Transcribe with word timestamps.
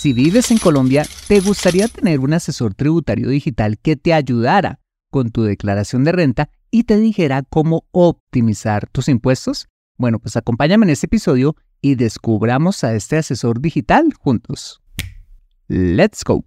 Si 0.00 0.14
vives 0.14 0.50
en 0.50 0.56
Colombia, 0.56 1.04
¿te 1.28 1.40
gustaría 1.40 1.86
tener 1.86 2.20
un 2.20 2.32
asesor 2.32 2.72
tributario 2.72 3.28
digital 3.28 3.76
que 3.78 3.96
te 3.96 4.14
ayudara 4.14 4.80
con 5.10 5.30
tu 5.30 5.42
declaración 5.42 6.04
de 6.04 6.12
renta 6.12 6.48
y 6.70 6.84
te 6.84 6.96
dijera 6.96 7.42
cómo 7.42 7.84
optimizar 7.90 8.88
tus 8.88 9.08
impuestos? 9.10 9.68
Bueno, 9.98 10.18
pues 10.18 10.36
acompáñame 10.36 10.86
en 10.86 10.90
este 10.90 11.04
episodio 11.04 11.54
y 11.82 11.96
descubramos 11.96 12.82
a 12.82 12.94
este 12.94 13.18
asesor 13.18 13.60
digital 13.60 14.14
juntos. 14.18 14.80
Let's 15.68 16.24
go. 16.24 16.46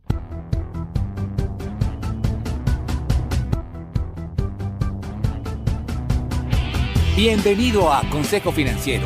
Bienvenido 7.15 7.93
a 7.93 8.01
Consejo 8.09 8.51
Financiero, 8.51 9.05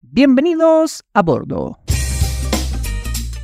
Bienvenidos 0.00 1.04
a 1.12 1.22
bordo. 1.22 1.78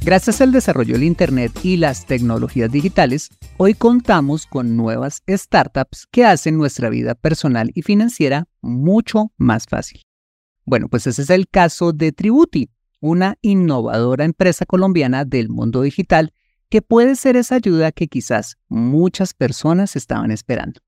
Gracias 0.03 0.41
al 0.41 0.50
desarrollo 0.50 0.94
del 0.94 1.03
Internet 1.03 1.53
y 1.62 1.76
las 1.76 2.06
tecnologías 2.06 2.70
digitales, 2.70 3.31
hoy 3.59 3.75
contamos 3.75 4.47
con 4.47 4.76
nuevas 4.76 5.22
startups 5.28 6.06
que 6.10 6.25
hacen 6.25 6.56
nuestra 6.56 6.88
vida 6.91 7.15
personal 7.15 7.70
y 7.75 7.82
financiera 7.82 8.47
mucho 8.60 9.32
más 9.37 9.66
fácil. 9.66 10.03
Bueno, 10.65 10.88
pues 10.88 11.06
ese 11.06 11.22
es 11.22 11.31
el 11.31 11.48
caso 11.48 11.92
de 11.92 12.12
Tributi, 12.12 12.71
una 13.00 13.36
innovadora 13.42 14.25
empresa 14.25 14.65
colombiana 14.65 15.25
del 15.25 15.50
mundo 15.50 15.82
digital 15.82 16.32
que 16.69 16.82
puede 16.82 17.15
ser 17.16 17.36
esa 17.36 17.56
ayuda 17.56 17.92
que 17.92 18.09
quizás 18.09 18.56
muchas 18.69 19.34
personas 19.34 19.97
estaban 19.97 20.31
esperando. 20.31 20.81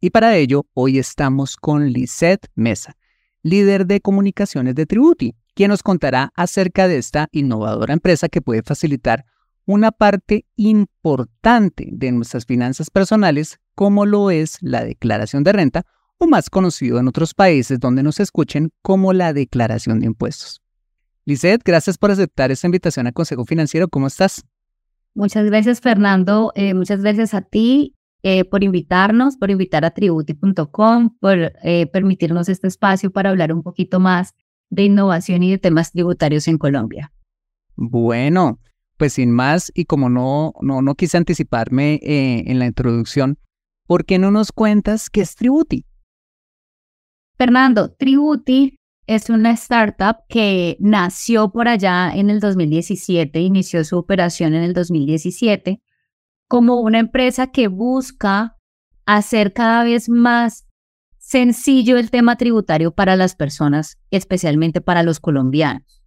Y 0.00 0.10
para 0.10 0.36
ello, 0.36 0.66
hoy 0.74 0.98
estamos 0.98 1.56
con 1.56 1.90
Lisette 1.92 2.48
Mesa, 2.54 2.96
líder 3.42 3.86
de 3.86 4.00
comunicaciones 4.00 4.74
de 4.74 4.86
Tributi, 4.86 5.34
quien 5.54 5.70
nos 5.70 5.82
contará 5.82 6.32
acerca 6.34 6.88
de 6.88 6.98
esta 6.98 7.28
innovadora 7.32 7.92
empresa 7.92 8.28
que 8.28 8.40
puede 8.40 8.62
facilitar 8.62 9.24
una 9.64 9.92
parte 9.92 10.46
importante 10.56 11.88
de 11.92 12.12
nuestras 12.12 12.46
finanzas 12.46 12.90
personales, 12.90 13.58
como 13.74 14.06
lo 14.06 14.30
es 14.30 14.58
la 14.60 14.84
declaración 14.84 15.44
de 15.44 15.52
renta, 15.52 15.86
o 16.18 16.26
más 16.26 16.50
conocido 16.50 16.98
en 16.98 17.08
otros 17.08 17.34
países 17.34 17.80
donde 17.80 18.02
nos 18.02 18.20
escuchen 18.20 18.72
como 18.82 19.12
la 19.12 19.32
declaración 19.32 20.00
de 20.00 20.06
impuestos. 20.06 20.60
Lizeth, 21.24 21.62
gracias 21.64 21.98
por 21.98 22.10
aceptar 22.10 22.50
esta 22.50 22.66
invitación 22.66 23.06
a 23.06 23.12
Consejo 23.12 23.44
Financiero. 23.44 23.88
¿Cómo 23.88 24.08
estás? 24.08 24.44
Muchas 25.14 25.44
gracias, 25.46 25.80
Fernando. 25.80 26.52
Eh, 26.54 26.74
muchas 26.74 27.00
gracias 27.00 27.34
a 27.34 27.42
ti 27.42 27.94
eh, 28.24 28.44
por 28.44 28.62
invitarnos, 28.62 29.36
por 29.36 29.50
invitar 29.50 29.84
a 29.84 29.90
tributi.com, 29.90 31.16
por 31.18 31.52
eh, 31.64 31.86
permitirnos 31.92 32.48
este 32.48 32.68
espacio 32.68 33.10
para 33.10 33.30
hablar 33.30 33.52
un 33.52 33.62
poquito 33.62 33.98
más 33.98 34.34
de 34.70 34.84
innovación 34.84 35.42
y 35.42 35.50
de 35.50 35.58
temas 35.58 35.90
tributarios 35.90 36.46
en 36.46 36.56
Colombia. 36.56 37.12
Bueno, 37.74 38.60
pues 38.96 39.14
sin 39.14 39.32
más, 39.32 39.72
y 39.74 39.86
como 39.86 40.08
no, 40.08 40.54
no, 40.60 40.82
no 40.82 40.94
quise 40.94 41.16
anticiparme 41.16 41.94
eh, 41.94 42.44
en 42.46 42.60
la 42.60 42.66
introducción, 42.66 43.38
¿por 43.86 44.04
qué 44.04 44.18
no 44.18 44.30
nos 44.30 44.52
cuentas 44.52 45.10
qué 45.10 45.22
es 45.22 45.34
Tributi? 45.34 45.84
Fernando, 47.36 47.92
Tributi 47.92 48.78
es 49.08 49.30
una 49.30 49.50
startup 49.50 50.18
que 50.28 50.76
nació 50.78 51.50
por 51.50 51.66
allá 51.66 52.14
en 52.14 52.30
el 52.30 52.38
2017, 52.38 53.40
inició 53.40 53.84
su 53.84 53.98
operación 53.98 54.54
en 54.54 54.62
el 54.62 54.74
2017 54.74 55.82
como 56.52 56.82
una 56.82 56.98
empresa 56.98 57.46
que 57.46 57.68
busca 57.68 58.58
hacer 59.06 59.54
cada 59.54 59.84
vez 59.84 60.10
más 60.10 60.68
sencillo 61.16 61.96
el 61.96 62.10
tema 62.10 62.36
tributario 62.36 62.90
para 62.90 63.16
las 63.16 63.34
personas, 63.34 63.96
especialmente 64.10 64.82
para 64.82 65.02
los 65.02 65.18
colombianos. 65.18 66.02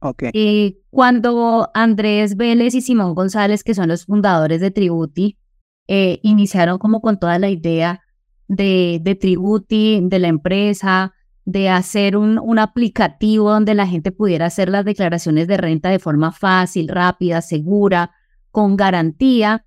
Okay. 0.00 0.30
Y 0.32 0.78
cuando 0.88 1.70
Andrés 1.74 2.38
Vélez 2.38 2.74
y 2.74 2.80
Simón 2.80 3.14
González, 3.14 3.62
que 3.62 3.74
son 3.74 3.88
los 3.88 4.06
fundadores 4.06 4.62
de 4.62 4.70
Tributi, 4.70 5.36
eh, 5.86 6.18
iniciaron 6.22 6.78
como 6.78 7.02
con 7.02 7.18
toda 7.18 7.38
la 7.38 7.50
idea 7.50 8.00
de, 8.48 9.00
de 9.02 9.14
Tributi, 9.16 10.00
de 10.02 10.18
la 10.18 10.28
empresa, 10.28 11.12
de 11.44 11.68
hacer 11.68 12.16
un, 12.16 12.38
un 12.38 12.58
aplicativo 12.58 13.50
donde 13.50 13.74
la 13.74 13.86
gente 13.86 14.12
pudiera 14.12 14.46
hacer 14.46 14.70
las 14.70 14.86
declaraciones 14.86 15.46
de 15.46 15.58
renta 15.58 15.90
de 15.90 15.98
forma 15.98 16.32
fácil, 16.32 16.88
rápida, 16.88 17.42
segura, 17.42 18.12
con 18.50 18.78
garantía, 18.78 19.66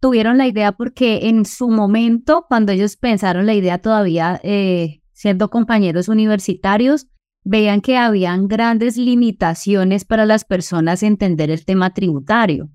tuvieron 0.00 0.38
la 0.38 0.46
idea 0.46 0.72
porque 0.72 1.28
en 1.28 1.44
su 1.44 1.68
momento, 1.68 2.46
cuando 2.48 2.72
ellos 2.72 2.96
pensaron 2.96 3.46
la 3.46 3.54
idea 3.54 3.78
todavía 3.78 4.40
eh, 4.42 5.00
siendo 5.12 5.50
compañeros 5.50 6.08
universitarios, 6.08 7.06
veían 7.44 7.80
que 7.80 7.96
habían 7.96 8.48
grandes 8.48 8.96
limitaciones 8.96 10.04
para 10.04 10.26
las 10.26 10.44
personas 10.44 11.02
entender 11.02 11.50
el 11.50 11.64
tema 11.64 11.94
tributario. 11.94 12.70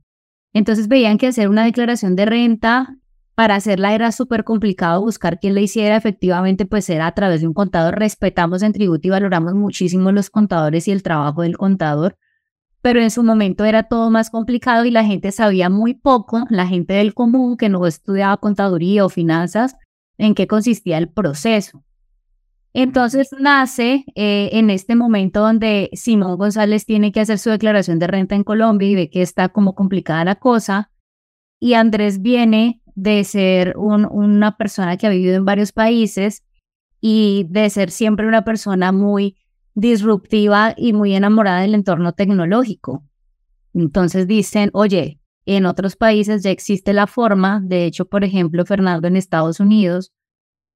Entonces 0.53 0.87
veían 0.87 1.17
que 1.17 1.27
hacer 1.27 1.49
una 1.49 1.65
declaración 1.65 2.15
de 2.15 2.25
renta, 2.25 2.97
para 3.35 3.55
hacerla 3.55 3.95
era 3.95 4.11
súper 4.11 4.43
complicado 4.43 5.01
buscar 5.01 5.39
quién 5.39 5.55
la 5.55 5.61
hiciera, 5.61 5.95
efectivamente 5.95 6.65
pues 6.65 6.89
era 6.89 7.07
a 7.07 7.13
través 7.13 7.41
de 7.41 7.47
un 7.47 7.53
contador. 7.53 7.97
Respetamos 7.97 8.61
en 8.61 8.73
tributo 8.73 9.07
y 9.07 9.11
valoramos 9.11 9.55
muchísimo 9.55 10.11
los 10.11 10.29
contadores 10.29 10.87
y 10.87 10.91
el 10.91 11.01
trabajo 11.01 11.41
del 11.41 11.57
contador, 11.57 12.17
pero 12.81 13.01
en 13.01 13.11
su 13.11 13.23
momento 13.23 13.63
era 13.65 13.83
todo 13.83 14.09
más 14.09 14.29
complicado 14.29 14.85
y 14.85 14.91
la 14.91 15.05
gente 15.05 15.31
sabía 15.31 15.69
muy 15.69 15.93
poco, 15.93 16.45
la 16.49 16.67
gente 16.67 16.93
del 16.95 17.13
común 17.13 17.57
que 17.57 17.69
no 17.69 17.85
estudiaba 17.85 18.37
contaduría 18.37 19.05
o 19.05 19.09
finanzas, 19.09 19.75
en 20.17 20.35
qué 20.35 20.47
consistía 20.47 20.97
el 20.97 21.09
proceso. 21.09 21.83
Entonces 22.73 23.29
nace 23.37 24.05
eh, 24.15 24.49
en 24.53 24.69
este 24.69 24.95
momento 24.95 25.41
donde 25.41 25.89
Simón 25.93 26.37
González 26.37 26.85
tiene 26.85 27.11
que 27.11 27.19
hacer 27.19 27.37
su 27.37 27.49
declaración 27.49 27.99
de 27.99 28.07
renta 28.07 28.35
en 28.35 28.43
Colombia 28.43 28.87
y 28.87 28.95
ve 28.95 29.09
que 29.09 29.21
está 29.21 29.49
como 29.49 29.75
complicada 29.75 30.23
la 30.25 30.35
cosa. 30.35 30.89
y 31.59 31.75
Andrés 31.75 32.21
viene 32.21 32.81
de 32.95 33.23
ser 33.23 33.75
una 33.77 34.57
persona 34.57 34.97
que 34.97 35.07
ha 35.07 35.09
vivido 35.11 35.35
en 35.35 35.45
varios 35.45 35.71
países 35.71 36.43
y 36.99 37.45
de 37.49 37.69
ser 37.69 37.91
siempre 37.91 38.27
una 38.27 38.43
persona 38.43 38.91
muy 38.91 39.37
disruptiva 39.73 40.73
y 40.77 40.93
muy 40.93 41.13
enamorada 41.13 41.61
del 41.61 41.75
entorno 41.75 42.13
tecnológico. 42.13 43.03
Entonces 43.73 44.27
dicen, 44.27 44.69
oye, 44.73 45.19
en 45.45 45.65
otros 45.65 45.95
países 45.95 46.43
ya 46.43 46.51
existe 46.51 46.93
la 46.93 47.07
forma, 47.07 47.61
de 47.63 47.85
hecho, 47.85 48.05
por 48.05 48.23
ejemplo, 48.23 48.65
Fernando 48.65 49.07
en 49.07 49.15
Estados 49.15 49.59
Unidos, 49.59 50.11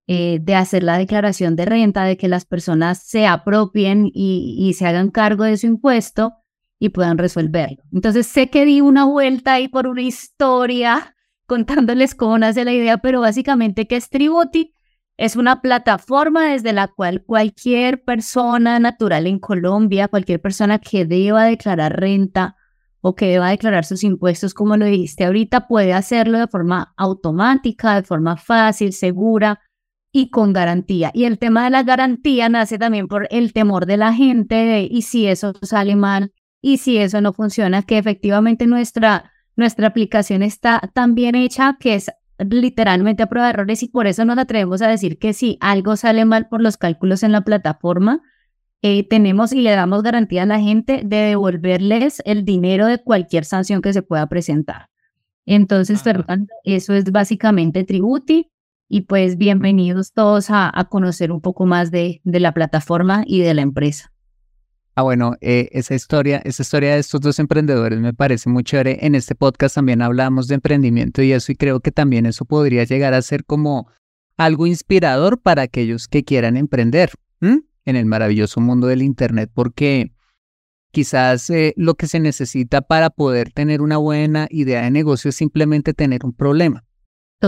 eh, 0.08 0.40
de 0.42 0.56
hacer 0.56 0.84
la 0.84 0.98
declaración 0.98 1.56
de 1.56 1.66
renta, 1.66 2.04
de 2.04 2.16
que 2.16 2.28
las 2.28 2.46
personas 2.46 3.04
se 3.04 3.26
apropien 3.26 4.06
y, 4.14 4.56
y, 4.60 4.74
se 4.74 4.86
hagan 4.86 5.10
cargo 5.10 5.46
de 5.46 5.58
su 5.58 5.66
impuesto 5.66 6.34
y 6.78 6.90
puedan 6.90 7.18
resolverlo. 7.18 7.84
Entonces 7.92 8.28
sé 8.28 8.50
que 8.52 8.66
di 8.66 8.82
una 8.82 9.06
vuelta 9.06 9.54
ahí 9.54 9.68
por 9.68 9.88
una 9.88 10.04
historia 10.04 11.16
contándoles 11.48 12.14
cómo 12.14 12.38
nace 12.38 12.66
la 12.66 12.74
idea, 12.74 13.00
pero 13.00 13.22
básicamente 13.22 13.88
que 13.88 13.96
es 13.96 14.10
Tributi 14.10 14.75
es 15.18 15.36
una 15.36 15.62
plataforma 15.62 16.50
desde 16.50 16.74
la 16.74 16.88
cual 16.88 17.24
cualquier 17.24 18.04
persona 18.04 18.80
natural 18.80 19.28
en 19.28 19.40
Colombia, 19.40 20.08
cualquier 20.08 20.42
persona 20.42 20.80
que 20.80 21.06
deba 21.06 21.46
declarar 21.46 22.00
renta 22.00 22.58
o 23.00 23.16
que 23.16 23.28
deba 23.28 23.50
declarar 23.50 23.86
sus 23.86 24.04
impuestos, 24.04 24.54
como 24.54 24.78
lo 24.78 24.86
dijiste 24.86 25.26
ahorita, 25.26 25.68
puede 25.68 25.94
hacerlo 25.94 26.40
de 26.40 26.48
forma 26.48 26.94
automática, 26.98 27.96
de 27.96 28.04
forma 28.04 28.36
fácil, 28.36 28.94
segura 28.94 29.62
y 30.12 30.30
con 30.32 30.54
garantía. 30.54 31.12
Y 31.14 31.26
el 31.26 31.38
tema 31.38 31.66
de 31.66 31.70
la 31.70 31.84
garantía 31.84 32.50
nace 32.50 32.78
también 32.80 33.08
por 33.08 33.28
el 33.30 33.54
temor 33.54 33.86
de 33.86 33.98
la 33.98 34.12
gente 34.14 34.56
de, 34.56 34.88
y 34.90 35.04
si 35.04 35.28
eso 35.28 35.54
sale 35.62 35.96
mal, 35.96 36.34
y 36.62 36.78
si 36.78 36.98
eso 36.98 37.22
no 37.22 37.32
funciona, 37.32 37.84
que 37.84 38.00
efectivamente 38.00 38.66
nuestra, 38.66 39.32
nuestra 39.56 39.88
aplicación 39.88 40.42
está 40.42 40.82
tan 40.94 41.14
bien 41.14 41.36
hecha 41.36 41.78
que 41.80 41.94
es 41.94 42.10
literalmente 42.38 43.24
a 43.24 43.28
prueba 43.28 43.48
de 43.48 43.54
errores 43.54 43.84
y 43.84 43.88
por 43.88 44.08
eso 44.08 44.26
nos 44.26 44.38
atrevemos 44.38 44.82
a 44.82 44.88
decir 44.88 45.18
que 45.18 45.34
si 45.34 45.58
algo 45.62 45.96
sale 45.96 46.26
mal 46.26 46.48
por 46.48 46.62
los 46.62 46.78
cálculos 46.78 47.24
en 47.24 47.32
la 47.32 47.42
plataforma, 47.42 48.22
eh, 48.82 49.08
tenemos 49.08 49.54
y 49.54 49.62
le 49.62 49.72
damos 49.72 50.04
garantía 50.04 50.44
a 50.44 50.46
la 50.46 50.60
gente 50.60 51.02
de 51.04 51.18
devolverles 51.18 52.22
el 52.26 52.46
dinero 52.46 52.86
de 52.88 53.00
cualquier 53.00 53.46
sanción 53.46 53.82
que 53.82 53.94
se 53.94 54.04
pueda 54.04 54.28
presentar. 54.28 54.90
Entonces, 55.46 56.02
Fernando, 56.04 56.54
eso 56.64 56.94
es 56.94 57.12
básicamente 57.12 57.84
Tributi 57.84 58.52
y 58.88 59.02
pues 59.02 59.38
bienvenidos 59.38 60.14
todos 60.14 60.48
a, 60.50 60.72
conocer 60.90 61.32
un 61.32 61.42
poco 61.42 61.66
más 61.66 61.92
de, 61.92 62.22
de 62.24 62.40
la 62.40 62.54
plataforma 62.54 63.24
y 63.26 63.42
de 63.42 63.54
la 63.54 63.62
empresa. 63.62 64.15
Ah, 64.98 65.02
bueno, 65.02 65.36
eh, 65.42 65.68
esa 65.74 65.94
historia, 65.94 66.42
esa 66.46 66.64
historia 66.64 66.94
de 66.94 67.00
estos 67.00 67.20
dos 67.20 67.38
emprendedores 67.40 68.00
me 68.00 68.14
parece 68.14 68.50
muy 68.50 68.64
chévere. 68.64 69.00
En 69.02 69.14
este 69.14 69.36
podcast 69.36 69.76
también 69.76 70.02
hablamos 70.02 70.48
de 70.48 70.56
emprendimiento 70.56 71.22
y 71.22 71.34
eso, 71.34 71.52
y 71.52 71.56
creo 71.56 71.82
que 71.82 71.92
también 71.92 72.26
eso 72.26 72.46
podría 72.46 72.86
llegar 72.86 73.14
a 73.14 73.22
ser 73.22 73.44
como 73.44 73.90
algo 74.38 74.68
inspirador 74.68 75.42
para 75.42 75.64
aquellos 75.64 76.08
que 76.08 76.24
quieran 76.24 76.56
emprender 76.56 77.12
en 77.42 77.96
el 77.96 78.06
maravilloso 78.06 78.62
mundo 78.62 78.88
del 78.88 79.02
Internet, 79.02 79.52
porque 79.54 80.14
quizás 80.92 81.50
eh, 81.50 81.74
lo 81.76 81.96
que 81.96 82.08
se 82.08 82.22
necesita 82.22 82.82
para 82.82 83.10
poder 83.10 83.52
tener 83.52 83.82
una 83.82 83.98
buena 83.98 84.48
idea 84.50 84.82
de 84.84 84.92
negocio 84.92 85.30
es 85.30 85.36
simplemente 85.36 85.94
tener 85.94 86.26
un 86.26 86.34
problema. 86.34 86.86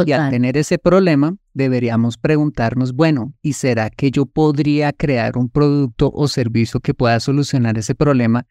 Y 0.06 0.12
al 0.12 0.30
tener 0.30 0.58
ese 0.58 0.78
problema, 0.78 1.36
deberíamos 1.54 2.18
preguntarnos, 2.18 2.94
bueno, 2.94 3.34
¿y 3.42 3.54
será 3.54 3.90
que 3.90 4.12
yo 4.12 4.26
podría 4.26 4.94
crear 4.94 5.38
un 5.38 5.50
producto 5.50 6.12
o 6.14 6.28
servicio 6.28 6.80
que 6.80 6.94
pueda 6.94 7.20
solucionar 7.20 7.78
ese 7.78 7.96
problema? 7.96 8.46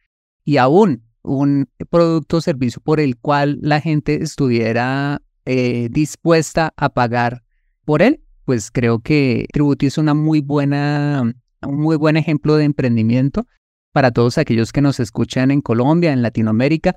Y 0.44 0.56
aún 0.56 1.02
un 1.22 1.68
producto 1.90 2.38
o 2.38 2.40
servicio 2.40 2.80
por 2.80 3.00
el 3.00 3.16
cual 3.16 3.58
la 3.60 3.80
gente 3.80 4.22
estuviera 4.22 5.20
eh, 5.44 5.88
dispuesta 5.90 6.72
a 6.76 6.88
pagar 6.88 7.42
por 7.84 8.02
él, 8.02 8.20
pues 8.44 8.70
creo 8.70 9.00
que 9.00 9.46
Tributi 9.52 9.86
es 9.86 9.98
una 9.98 10.14
muy 10.14 10.40
buena, 10.40 11.22
un 11.62 11.80
muy 11.80 11.96
buen 11.96 12.16
ejemplo 12.16 12.56
de 12.56 12.64
emprendimiento 12.64 13.46
para 13.92 14.10
todos 14.10 14.38
aquellos 14.38 14.72
que 14.72 14.82
nos 14.82 15.00
escuchan 15.00 15.50
en 15.50 15.60
Colombia, 15.60 16.12
en 16.12 16.22
Latinoamérica, 16.22 16.96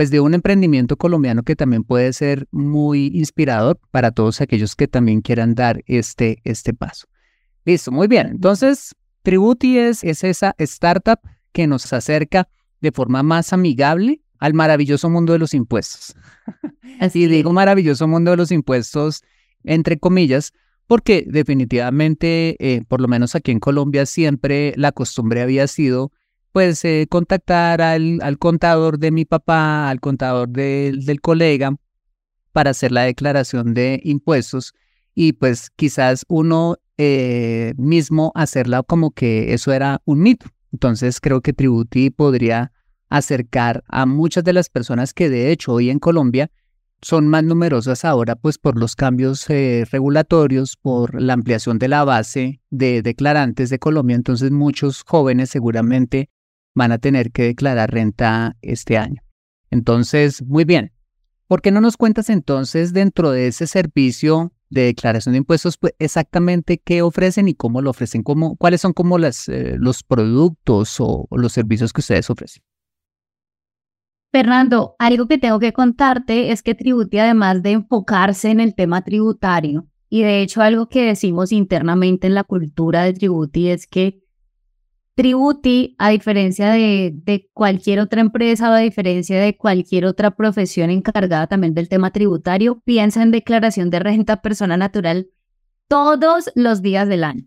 pues 0.00 0.10
de 0.10 0.20
un 0.20 0.32
emprendimiento 0.32 0.96
colombiano 0.96 1.42
que 1.42 1.54
también 1.54 1.84
puede 1.84 2.14
ser 2.14 2.48
muy 2.52 3.08
inspirador 3.08 3.78
para 3.90 4.12
todos 4.12 4.40
aquellos 4.40 4.74
que 4.74 4.88
también 4.88 5.20
quieran 5.20 5.54
dar 5.54 5.82
este, 5.84 6.40
este 6.44 6.72
paso. 6.72 7.06
Listo, 7.66 7.92
muy 7.92 8.08
bien. 8.08 8.28
Entonces, 8.28 8.94
Tributi 9.20 9.76
es, 9.76 10.02
es 10.02 10.24
esa 10.24 10.54
startup 10.56 11.18
que 11.52 11.66
nos 11.66 11.92
acerca 11.92 12.48
de 12.80 12.92
forma 12.92 13.22
más 13.22 13.52
amigable 13.52 14.22
al 14.38 14.54
maravilloso 14.54 15.10
mundo 15.10 15.34
de 15.34 15.38
los 15.38 15.52
impuestos. 15.52 16.16
Así 16.98 17.26
digo 17.26 17.52
maravilloso 17.52 18.08
mundo 18.08 18.30
de 18.30 18.38
los 18.38 18.52
impuestos, 18.52 19.22
entre 19.64 19.98
comillas, 19.98 20.54
porque 20.86 21.26
definitivamente, 21.28 22.56
eh, 22.58 22.80
por 22.88 23.02
lo 23.02 23.08
menos 23.08 23.34
aquí 23.34 23.50
en 23.50 23.60
Colombia, 23.60 24.06
siempre 24.06 24.72
la 24.78 24.92
costumbre 24.92 25.42
había 25.42 25.66
sido 25.66 26.10
pues 26.52 26.84
eh, 26.84 27.06
contactar 27.08 27.80
al, 27.82 28.18
al, 28.22 28.38
contador 28.38 28.98
de 28.98 29.10
mi 29.10 29.24
papá, 29.24 29.88
al 29.88 30.00
contador 30.00 30.48
del 30.48 31.20
colega, 31.20 31.76
para 32.52 32.70
hacer 32.70 32.92
la 32.92 33.02
declaración 33.02 33.74
de 33.74 34.00
impuestos 34.04 34.74
y 35.14 35.32
pues 35.34 35.70
quizás 35.70 36.24
uno 36.28 36.76
eh, 36.98 37.74
mismo 37.76 38.32
hacerla 38.34 38.82
como 38.82 39.10
que 39.10 39.54
eso 39.54 39.72
era 39.72 40.02
un 40.04 40.20
mito. 40.20 40.46
Entonces 40.72 41.20
creo 41.20 41.40
que 41.40 41.52
Tributi 41.52 42.10
podría 42.10 42.72
acercar 43.08 43.82
a 43.88 44.06
muchas 44.06 44.44
de 44.44 44.52
las 44.52 44.68
personas 44.68 45.14
que 45.14 45.28
de 45.28 45.50
hecho 45.50 45.72
hoy 45.72 45.90
en 45.90 45.98
Colombia 45.98 46.50
son 47.02 47.28
más 47.28 47.42
numerosas 47.42 48.04
ahora 48.04 48.36
pues 48.36 48.58
por 48.58 48.78
los 48.78 48.94
cambios 48.94 49.48
eh, 49.48 49.86
regulatorios, 49.90 50.76
por 50.76 51.20
la 51.20 51.32
ampliación 51.32 51.78
de 51.78 51.88
la 51.88 52.04
base 52.04 52.60
de 52.70 53.02
declarantes 53.02 53.70
de 53.70 53.78
Colombia. 53.78 54.16
Entonces 54.16 54.50
muchos 54.50 55.02
jóvenes 55.02 55.50
seguramente 55.50 56.28
van 56.74 56.92
a 56.92 56.98
tener 56.98 57.32
que 57.32 57.44
declarar 57.44 57.90
renta 57.90 58.56
este 58.62 58.98
año. 58.98 59.22
Entonces, 59.70 60.42
muy 60.42 60.64
bien. 60.64 60.92
¿Por 61.46 61.62
qué 61.62 61.70
no 61.70 61.80
nos 61.80 61.96
cuentas 61.96 62.30
entonces 62.30 62.92
dentro 62.92 63.32
de 63.32 63.48
ese 63.48 63.66
servicio 63.66 64.52
de 64.68 64.82
declaración 64.82 65.32
de 65.32 65.38
impuestos 65.38 65.76
pues, 65.78 65.94
exactamente 65.98 66.78
qué 66.78 67.02
ofrecen 67.02 67.48
y 67.48 67.54
cómo 67.54 67.82
lo 67.82 67.90
ofrecen? 67.90 68.22
Cómo, 68.22 68.56
¿Cuáles 68.56 68.80
son 68.80 68.92
como 68.92 69.18
las, 69.18 69.48
eh, 69.48 69.76
los 69.78 70.04
productos 70.04 71.00
o, 71.00 71.26
o 71.28 71.38
los 71.38 71.52
servicios 71.52 71.92
que 71.92 72.00
ustedes 72.00 72.30
ofrecen? 72.30 72.62
Fernando, 74.32 74.94
algo 75.00 75.26
que 75.26 75.38
tengo 75.38 75.58
que 75.58 75.72
contarte 75.72 76.52
es 76.52 76.62
que 76.62 76.76
Tributi, 76.76 77.18
además 77.18 77.64
de 77.64 77.72
enfocarse 77.72 78.50
en 78.50 78.60
el 78.60 78.76
tema 78.76 79.02
tributario, 79.02 79.88
y 80.08 80.22
de 80.22 80.42
hecho 80.42 80.62
algo 80.62 80.88
que 80.88 81.04
decimos 81.04 81.50
internamente 81.50 82.28
en 82.28 82.34
la 82.34 82.44
cultura 82.44 83.02
de 83.02 83.12
Tributi 83.12 83.70
es 83.70 83.86
que 83.86 84.22
Tributi, 85.20 85.96
a 85.98 86.08
diferencia 86.08 86.70
de, 86.70 87.12
de, 87.12 87.50
cualquier 87.52 88.00
otra 88.00 88.22
empresa 88.22 88.70
o 88.70 88.72
a 88.72 88.78
diferencia 88.78 89.38
de 89.38 89.54
cualquier 89.54 90.06
otra 90.06 90.30
profesión 90.30 90.88
encargada 90.88 91.46
también 91.46 91.74
del 91.74 91.90
tema 91.90 92.10
tributario, 92.10 92.80
piensa 92.86 93.22
en 93.22 93.30
declaración 93.30 93.90
de 93.90 93.98
renta 93.98 94.40
persona 94.40 94.78
natural 94.78 95.28
todos 95.88 96.50
los 96.54 96.80
días 96.80 97.06
del 97.06 97.24
año. 97.24 97.44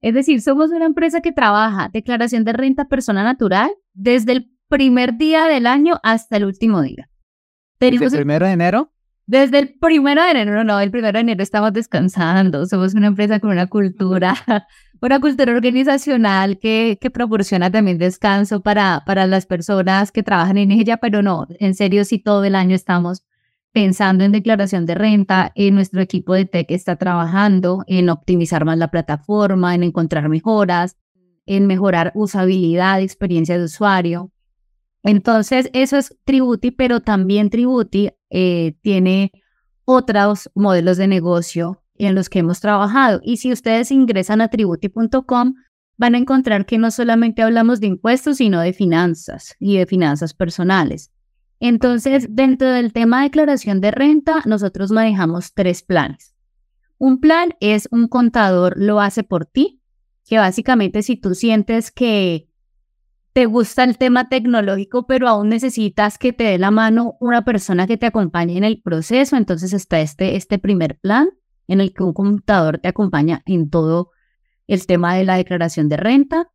Es 0.00 0.14
decir, 0.14 0.40
somos 0.40 0.70
una 0.70 0.84
empresa 0.84 1.20
que 1.20 1.32
trabaja 1.32 1.90
declaración 1.92 2.44
de 2.44 2.52
renta 2.52 2.84
persona 2.84 3.24
natural 3.24 3.72
desde 3.94 4.30
el 4.34 4.52
primer 4.68 5.18
día 5.18 5.46
del 5.46 5.66
año 5.66 5.98
hasta 6.04 6.36
el 6.36 6.44
último 6.44 6.82
día. 6.82 7.10
¿Desde 7.80 8.04
el 8.04 8.12
primero 8.12 8.46
de 8.46 8.52
enero? 8.52 8.92
Desde 9.28 9.58
el 9.58 9.74
primero 9.78 10.22
de 10.22 10.30
enero, 10.30 10.64
no, 10.64 10.80
el 10.80 10.90
primero 10.90 11.12
de 11.12 11.20
enero 11.20 11.42
estamos 11.42 11.74
descansando. 11.74 12.64
Somos 12.64 12.94
una 12.94 13.08
empresa 13.08 13.38
con 13.40 13.50
una 13.50 13.66
cultura 13.66 14.34
una 15.02 15.20
cultura 15.20 15.52
organizacional 15.52 16.58
que, 16.58 16.96
que 16.98 17.10
proporciona 17.10 17.70
también 17.70 17.98
descanso 17.98 18.62
para, 18.62 19.02
para 19.04 19.26
las 19.26 19.44
personas 19.44 20.12
que 20.12 20.22
trabajan 20.22 20.56
en 20.56 20.72
ella, 20.72 20.96
pero 20.96 21.20
no, 21.22 21.46
en 21.60 21.74
serio, 21.74 22.06
si 22.06 22.18
todo 22.18 22.42
el 22.44 22.54
año 22.54 22.74
estamos 22.74 23.22
pensando 23.72 24.24
en 24.24 24.32
declaración 24.32 24.86
de 24.86 24.94
renta, 24.94 25.52
en 25.54 25.74
nuestro 25.74 26.00
equipo 26.00 26.32
de 26.32 26.46
tech 26.46 26.70
está 26.70 26.96
trabajando 26.96 27.84
en 27.86 28.08
optimizar 28.08 28.64
más 28.64 28.78
la 28.78 28.90
plataforma, 28.90 29.74
en 29.74 29.82
encontrar 29.82 30.30
mejoras, 30.30 30.96
en 31.44 31.66
mejorar 31.66 32.12
usabilidad, 32.14 33.02
experiencia 33.02 33.58
de 33.58 33.64
usuario. 33.64 34.32
Entonces, 35.02 35.68
eso 35.74 35.98
es 35.98 36.16
Tributi, 36.24 36.70
pero 36.70 37.00
también 37.00 37.50
Tributi 37.50 38.10
eh, 38.30 38.74
tiene 38.82 39.32
otros 39.84 40.50
modelos 40.54 40.96
de 40.96 41.08
negocio 41.08 41.82
en 41.96 42.14
los 42.14 42.28
que 42.28 42.40
hemos 42.40 42.60
trabajado. 42.60 43.20
Y 43.22 43.38
si 43.38 43.52
ustedes 43.52 43.90
ingresan 43.90 44.40
a 44.40 44.48
tributi.com, 44.48 45.54
van 45.96 46.14
a 46.14 46.18
encontrar 46.18 46.64
que 46.64 46.78
no 46.78 46.90
solamente 46.90 47.42
hablamos 47.42 47.80
de 47.80 47.88
impuestos, 47.88 48.36
sino 48.38 48.60
de 48.60 48.72
finanzas 48.72 49.56
y 49.58 49.78
de 49.78 49.86
finanzas 49.86 50.32
personales. 50.32 51.10
Entonces, 51.60 52.28
dentro 52.30 52.70
del 52.70 52.92
tema 52.92 53.18
de 53.18 53.24
declaración 53.24 53.80
de 53.80 53.90
renta, 53.90 54.42
nosotros 54.46 54.92
manejamos 54.92 55.52
tres 55.54 55.82
planes. 55.82 56.34
Un 56.98 57.20
plan 57.20 57.54
es 57.60 57.88
un 57.90 58.08
contador 58.08 58.74
lo 58.76 59.00
hace 59.00 59.24
por 59.24 59.44
ti, 59.44 59.80
que 60.24 60.38
básicamente 60.38 61.02
si 61.02 61.16
tú 61.16 61.34
sientes 61.34 61.90
que 61.90 62.47
te 63.32 63.46
gusta 63.46 63.84
el 63.84 63.98
tema 63.98 64.28
tecnológico, 64.28 65.06
pero 65.06 65.28
aún 65.28 65.48
necesitas 65.48 66.18
que 66.18 66.32
te 66.32 66.44
dé 66.44 66.58
la 66.58 66.70
mano 66.70 67.16
una 67.20 67.44
persona 67.44 67.86
que 67.86 67.96
te 67.96 68.06
acompañe 68.06 68.56
en 68.56 68.64
el 68.64 68.82
proceso. 68.82 69.36
Entonces 69.36 69.72
está 69.72 70.00
este, 70.00 70.36
este 70.36 70.58
primer 70.58 70.98
plan 70.98 71.28
en 71.68 71.80
el 71.80 71.92
que 71.92 72.02
un 72.02 72.12
computador 72.12 72.78
te 72.78 72.88
acompaña 72.88 73.42
en 73.46 73.70
todo 73.70 74.10
el 74.66 74.86
tema 74.86 75.14
de 75.14 75.24
la 75.24 75.36
declaración 75.36 75.88
de 75.88 75.96
renta. 75.98 76.50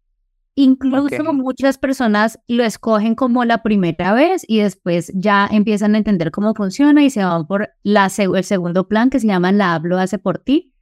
Incluso 0.56 1.34
muchas 1.34 1.80
personas 1.80 2.40
lo 2.48 2.64
escogen 2.64 3.16
como 3.16 3.44
la 3.44 3.64
primera 3.64 4.14
vez 4.14 4.46
y 4.48 4.60
después 4.60 5.12
ya 5.16 5.48
empiezan 5.52 5.96
a 5.96 5.98
entender 5.98 6.30
cómo 6.30 6.54
funciona 6.54 7.04
y 7.04 7.10
se 7.10 7.24
van 7.24 7.48
por 7.48 7.70
la, 7.82 8.12
el 8.18 8.44
segundo 8.44 8.88
plan 8.88 9.10
que 9.10 9.20
se 9.20 9.28
llama 9.28 9.52
la 9.52 9.74
app 9.74 9.86
lo 9.86 9.98
hace 9.98 10.20
por 10.20 10.38
ti. 10.38 10.74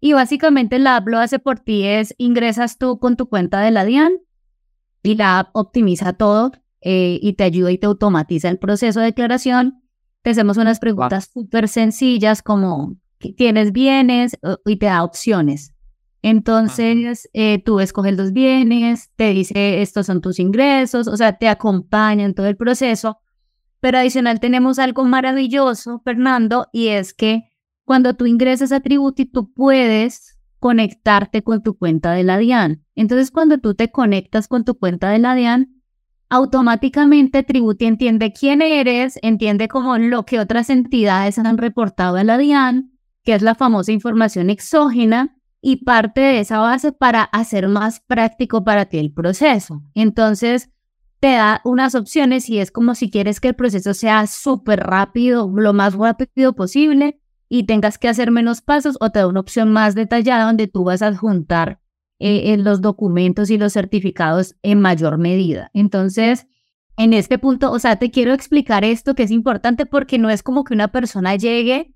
Y 0.00 0.12
básicamente 0.12 0.78
la 0.78 0.96
app 0.96 1.08
lo 1.08 1.18
hace 1.18 1.40
por 1.40 1.58
ti 1.58 1.84
es 1.84 2.14
ingresas 2.18 2.78
tú 2.78 3.00
con 3.00 3.16
tu 3.16 3.28
cuenta 3.28 3.60
de 3.60 3.72
la 3.72 3.84
DIAN 3.84 4.12
y 5.02 5.14
la 5.14 5.40
app 5.40 5.50
optimiza 5.54 6.12
todo 6.12 6.52
eh, 6.80 7.18
y 7.20 7.34
te 7.34 7.44
ayuda 7.44 7.70
y 7.70 7.78
te 7.78 7.86
automatiza 7.86 8.48
el 8.48 8.58
proceso 8.58 9.00
de 9.00 9.06
declaración. 9.06 9.82
Te 10.22 10.30
hacemos 10.30 10.56
unas 10.56 10.80
preguntas 10.80 11.30
súper 11.32 11.68
sencillas 11.68 12.42
como 12.42 12.96
¿tienes 13.36 13.72
bienes? 13.72 14.36
y 14.64 14.76
te 14.76 14.86
da 14.86 15.04
opciones. 15.04 15.74
Entonces, 16.22 17.28
eh, 17.32 17.62
tú 17.62 17.80
escoges 17.80 18.16
los 18.16 18.32
bienes, 18.32 19.10
te 19.16 19.32
dice 19.32 19.82
estos 19.82 20.06
son 20.06 20.20
tus 20.20 20.40
ingresos, 20.40 21.06
o 21.06 21.16
sea, 21.16 21.38
te 21.38 21.48
acompaña 21.48 22.24
en 22.24 22.34
todo 22.34 22.46
el 22.46 22.56
proceso. 22.56 23.18
Pero 23.80 23.98
adicional 23.98 24.40
tenemos 24.40 24.80
algo 24.80 25.04
maravilloso, 25.04 26.00
Fernando, 26.04 26.66
y 26.72 26.88
es 26.88 27.14
que 27.14 27.44
cuando 27.84 28.14
tú 28.14 28.26
ingresas 28.26 28.72
a 28.72 28.80
Tributi, 28.80 29.24
tú 29.24 29.52
puedes 29.52 30.27
conectarte 30.58 31.42
con 31.42 31.62
tu 31.62 31.76
cuenta 31.76 32.12
de 32.12 32.24
la 32.24 32.38
DIAN. 32.38 32.84
Entonces, 32.94 33.30
cuando 33.30 33.58
tú 33.58 33.74
te 33.74 33.90
conectas 33.90 34.48
con 34.48 34.64
tu 34.64 34.78
cuenta 34.78 35.10
de 35.10 35.18
la 35.18 35.34
DIAN, 35.34 35.82
automáticamente 36.28 37.42
Tributi 37.42 37.86
entiende 37.86 38.32
quién 38.32 38.60
eres, 38.62 39.18
entiende 39.22 39.68
como 39.68 39.98
lo 39.98 40.24
que 40.24 40.40
otras 40.40 40.70
entidades 40.70 41.38
han 41.38 41.58
reportado 41.58 42.16
a 42.16 42.24
la 42.24 42.38
DIAN, 42.38 42.92
que 43.24 43.34
es 43.34 43.42
la 43.42 43.54
famosa 43.54 43.92
información 43.92 44.50
exógena, 44.50 45.34
y 45.60 45.84
parte 45.84 46.20
de 46.20 46.40
esa 46.40 46.58
base 46.60 46.92
para 46.92 47.24
hacer 47.24 47.68
más 47.68 48.00
práctico 48.00 48.62
para 48.62 48.86
ti 48.86 48.98
el 48.98 49.12
proceso. 49.12 49.82
Entonces, 49.94 50.70
te 51.20 51.32
da 51.32 51.60
unas 51.64 51.94
opciones 51.96 52.48
y 52.48 52.58
es 52.58 52.70
como 52.70 52.94
si 52.94 53.10
quieres 53.10 53.40
que 53.40 53.48
el 53.48 53.56
proceso 53.56 53.92
sea 53.92 54.26
súper 54.28 54.80
rápido, 54.80 55.50
lo 55.52 55.72
más 55.72 55.94
rápido 55.94 56.54
posible 56.54 57.20
y 57.48 57.64
tengas 57.64 57.98
que 57.98 58.08
hacer 58.08 58.30
menos 58.30 58.60
pasos 58.60 58.96
o 59.00 59.10
te 59.10 59.20
da 59.20 59.26
una 59.26 59.40
opción 59.40 59.72
más 59.72 59.94
detallada 59.94 60.44
donde 60.44 60.66
tú 60.66 60.84
vas 60.84 61.02
a 61.02 61.08
adjuntar 61.08 61.80
eh, 62.18 62.56
los 62.58 62.80
documentos 62.80 63.48
y 63.50 63.58
los 63.58 63.72
certificados 63.72 64.56
en 64.62 64.80
mayor 64.80 65.18
medida. 65.18 65.70
Entonces, 65.72 66.46
en 66.96 67.12
este 67.12 67.38
punto, 67.38 67.70
o 67.70 67.78
sea, 67.78 67.96
te 67.96 68.10
quiero 68.10 68.32
explicar 68.32 68.84
esto 68.84 69.14
que 69.14 69.22
es 69.22 69.30
importante 69.30 69.86
porque 69.86 70.18
no 70.18 70.30
es 70.30 70.42
como 70.42 70.64
que 70.64 70.74
una 70.74 70.88
persona 70.88 71.36
llegue 71.36 71.94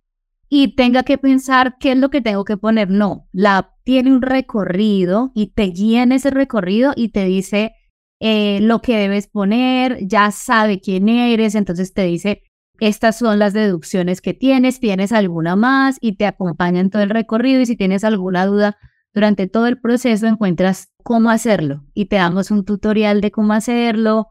y 0.49 0.77
tenga 0.77 1.03
que 1.03 1.19
pensar 1.19 1.77
qué 1.81 1.93
es 1.93 1.99
lo 1.99 2.11
que 2.11 2.21
tengo 2.21 2.45
que 2.45 2.57
poner. 2.57 2.89
No, 2.89 3.27
la 3.33 3.75
tiene 3.83 4.13
un 4.13 4.23
recorrido 4.23 5.33
y 5.35 5.49
te 5.49 5.65
guía 5.65 6.05
en 6.05 6.13
ese 6.13 6.31
recorrido 6.31 6.93
y 6.95 7.09
te 7.09 7.25
dice 7.25 7.73
eh, 8.21 8.61
lo 8.61 8.81
que 8.81 8.97
debes 8.97 9.27
poner, 9.27 9.99
ya 10.07 10.31
sabe 10.31 10.81
quién 10.81 11.09
eres, 11.09 11.57
entonces 11.57 11.93
te 11.93 12.05
dice, 12.05 12.43
estas 12.83 13.17
son 13.17 13.39
las 13.39 13.53
deducciones 13.53 14.21
que 14.21 14.35
tienes, 14.35 14.81
tienes 14.81 15.13
alguna 15.13 15.55
más 15.55 15.99
y 16.01 16.17
te 16.17 16.27
acompaña 16.27 16.81
en 16.81 16.91
todo 16.91 17.03
el 17.03 17.11
recorrido 17.11 17.61
y 17.61 17.67
si 17.67 17.77
tienes 17.77 18.03
alguna 18.03 18.45
duda 18.45 18.77
durante 19.15 19.47
todo 19.47 19.69
el 19.69 19.81
proceso 19.81 20.27
encuentras 20.27 20.93
cómo 21.05 21.31
hacerlo 21.31 21.85
y 21.95 22.07
te 22.07 22.17
damos 22.17 22.51
un 22.51 22.65
tutorial 22.65 23.21
de 23.21 23.31
cómo 23.31 23.53
hacerlo, 23.53 24.31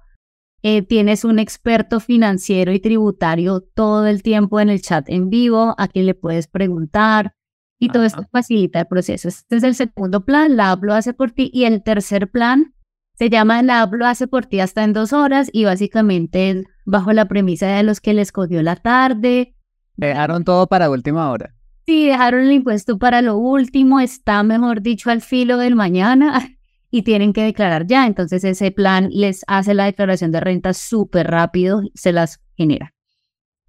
eh, 0.63 0.81
tienes 0.81 1.23
un 1.23 1.39
experto 1.39 2.01
financiero 2.01 2.73
y 2.73 2.81
tributario 2.81 3.61
todo 3.61 4.05
el 4.05 4.21
tiempo 4.21 4.59
en 4.59 4.69
el 4.69 4.81
chat 4.81 5.07
en 5.07 5.29
vivo 5.29 5.73
a 5.77 5.87
quien 5.87 6.05
le 6.05 6.13
puedes 6.13 6.47
preguntar 6.47 7.33
y 7.79 7.87
todo 7.87 8.03
esto 8.03 8.27
facilita 8.33 8.81
el 8.81 8.87
proceso. 8.87 9.29
Este 9.29 9.55
es 9.55 9.63
el 9.63 9.75
segundo 9.75 10.25
plan, 10.25 10.57
la 10.57 10.71
app 10.71 10.83
lo 10.83 10.93
hace 10.93 11.13
por 11.13 11.31
ti 11.31 11.49
y 11.53 11.63
el 11.63 11.83
tercer 11.83 12.29
plan 12.29 12.75
se 13.13 13.29
llama 13.29 13.63
la 13.63 13.83
app 13.83 13.93
lo 13.93 14.05
hace 14.05 14.27
por 14.27 14.45
ti 14.45 14.59
hasta 14.59 14.83
en 14.83 14.91
dos 14.91 15.13
horas 15.13 15.49
y 15.53 15.63
básicamente 15.63 16.65
bajo 16.85 17.13
la 17.13 17.25
premisa 17.27 17.67
de 17.67 17.83
los 17.83 18.01
que 18.01 18.13
les 18.13 18.31
cogió 18.31 18.61
la 18.63 18.75
tarde. 18.75 19.55
Dejaron 19.95 20.43
todo 20.43 20.67
para 20.67 20.89
última 20.89 21.29
hora. 21.31 21.53
Sí, 21.85 22.07
dejaron 22.07 22.41
el 22.41 22.51
impuesto 22.51 22.97
para 22.97 23.21
lo 23.21 23.37
último, 23.37 23.99
está 23.99 24.43
mejor 24.43 24.81
dicho 24.81 25.09
al 25.09 25.21
filo 25.21 25.57
del 25.57 25.75
mañana. 25.75 26.49
y 26.91 27.01
tienen 27.03 27.33
que 27.33 27.43
declarar 27.43 27.87
ya. 27.87 28.05
Entonces 28.05 28.43
ese 28.43 28.69
plan 28.71 29.09
les 29.11 29.43
hace 29.47 29.73
la 29.73 29.85
declaración 29.85 30.31
de 30.31 30.41
renta 30.41 30.73
súper 30.73 31.27
rápido, 31.27 31.81
se 31.95 32.11
las 32.11 32.41
genera. 32.55 32.93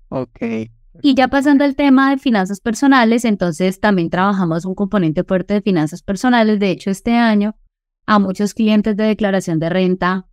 Ok. 0.08 0.40
Y 1.00 1.14
ya 1.14 1.28
pasando 1.28 1.64
al 1.64 1.74
tema 1.74 2.10
de 2.10 2.18
finanzas 2.18 2.60
personales, 2.60 3.24
entonces 3.24 3.80
también 3.80 4.10
trabajamos 4.10 4.66
un 4.66 4.74
componente 4.74 5.24
fuerte 5.24 5.54
de 5.54 5.62
finanzas 5.62 6.02
personales. 6.02 6.60
De 6.60 6.70
hecho, 6.70 6.90
este 6.90 7.12
año 7.12 7.56
a 8.04 8.18
muchos 8.18 8.52
clientes 8.52 8.96
de 8.96 9.04
declaración 9.04 9.58
de 9.58 9.70
renta 9.70 10.26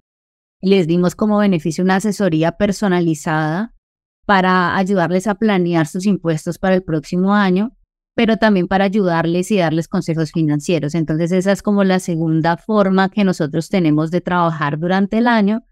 les 0.61 0.87
dimos 0.87 1.15
como 1.15 1.37
beneficio 1.37 1.83
una 1.83 1.97
asesoría 1.97 2.53
personalizada 2.53 3.73
para 4.25 4.75
ayudarles 4.75 5.27
a 5.27 5.35
planear 5.35 5.87
sus 5.87 6.05
impuestos 6.05 6.57
para 6.57 6.75
el 6.75 6.83
próximo 6.83 7.33
año 7.33 7.75
pero 8.19 8.35
también 8.35 8.67
para 8.67 8.83
ayudarles 8.83 9.49
y 9.49 9.59
darles 9.59 9.87
consejos 9.87 10.33
financieros. 10.33 10.93
Entonces 10.93 11.31
esa 11.31 11.53
es 11.53 11.61
como 11.61 11.85
la 11.85 11.99
segunda 11.99 12.57
forma 12.57 13.07
que 13.07 13.23
nosotros 13.23 13.69
tenemos 13.69 14.11
de 14.11 14.19
trabajar 14.19 14.77
durante 14.77 15.19
el 15.19 15.27
año 15.27 15.63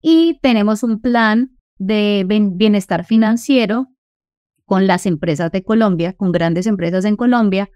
y 0.00 0.38
tenemos 0.40 0.84
un 0.84 1.00
plan 1.00 1.56
de 1.76 2.24
bienestar 2.28 3.04
financiero 3.04 3.88
con 4.64 4.86
las 4.86 5.06
empresas 5.06 5.50
de 5.50 5.64
Colombia, 5.64 6.12
con 6.12 6.30
grandes 6.30 6.68
empresas 6.68 7.04
en 7.04 7.16
Colombia, 7.16 7.68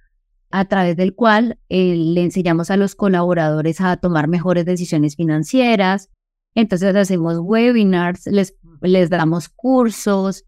a 0.52 0.66
través 0.66 0.96
del 0.96 1.16
cual 1.16 1.58
eh, 1.68 1.96
le 1.96 2.22
enseñamos 2.22 2.70
a 2.70 2.76
los 2.76 2.94
colaboradores 2.94 3.80
a 3.80 3.96
tomar 3.96 4.28
mejores 4.28 4.64
decisiones 4.64 5.16
financieras. 5.16 6.10
Entonces 6.54 6.94
hacemos 6.94 7.38
webinars, 7.38 8.26
les, 8.26 8.54
les 8.82 9.10
damos 9.10 9.48
cursos, 9.48 10.44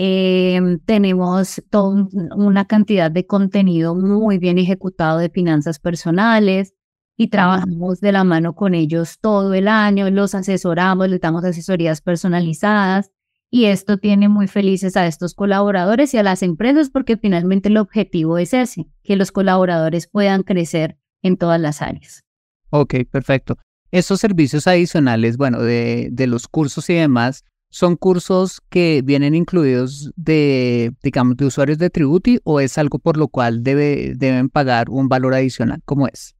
Em, 0.00 0.78
tenemos 0.78 1.60
toda 1.70 2.06
una 2.36 2.66
cantidad 2.66 3.10
de 3.10 3.26
contenido 3.26 3.96
muy 3.96 4.38
bien 4.38 4.56
ejecutado 4.56 5.18
de 5.18 5.28
finanzas 5.28 5.80
personales 5.80 6.72
y 7.16 7.30
trabajamos 7.30 8.00
de 8.00 8.12
la 8.12 8.22
mano 8.22 8.54
con 8.54 8.76
ellos 8.76 9.18
todo 9.18 9.54
el 9.54 9.66
año, 9.66 10.08
los 10.10 10.36
asesoramos, 10.36 11.08
les 11.08 11.20
damos 11.20 11.42
asesorías 11.42 12.00
personalizadas 12.00 13.10
y 13.50 13.64
esto 13.64 13.96
tiene 13.96 14.28
muy 14.28 14.46
felices 14.46 14.96
a 14.96 15.04
estos 15.04 15.34
colaboradores 15.34 16.14
y 16.14 16.18
a 16.18 16.22
las 16.22 16.44
empresas 16.44 16.90
porque 16.90 17.16
finalmente 17.16 17.68
el 17.68 17.76
objetivo 17.76 18.38
es 18.38 18.54
ese, 18.54 18.86
que 19.02 19.16
los 19.16 19.32
colaboradores 19.32 20.06
puedan 20.06 20.44
crecer 20.44 20.96
en 21.22 21.36
todas 21.36 21.60
las 21.60 21.82
áreas. 21.82 22.22
Ok, 22.70 22.94
perfecto. 23.10 23.56
Esos 23.90 24.20
servicios 24.20 24.66
adicionales, 24.66 25.36
bueno, 25.36 25.62
de, 25.62 26.08
de 26.12 26.26
los 26.26 26.48
cursos 26.48 26.88
y 26.90 26.94
demás, 26.94 27.44
¿Son 27.70 27.96
cursos 27.96 28.62
que 28.70 29.02
vienen 29.04 29.34
incluidos 29.34 30.10
de, 30.16 30.94
digamos, 31.02 31.36
de 31.36 31.44
usuarios 31.44 31.76
de 31.76 31.90
Tributi 31.90 32.40
o 32.44 32.60
es 32.60 32.78
algo 32.78 32.98
por 32.98 33.18
lo 33.18 33.28
cual 33.28 33.62
debe, 33.62 34.14
deben 34.16 34.48
pagar 34.48 34.88
un 34.88 35.08
valor 35.08 35.34
adicional? 35.34 35.82
¿Cómo 35.84 36.08
es? 36.08 36.34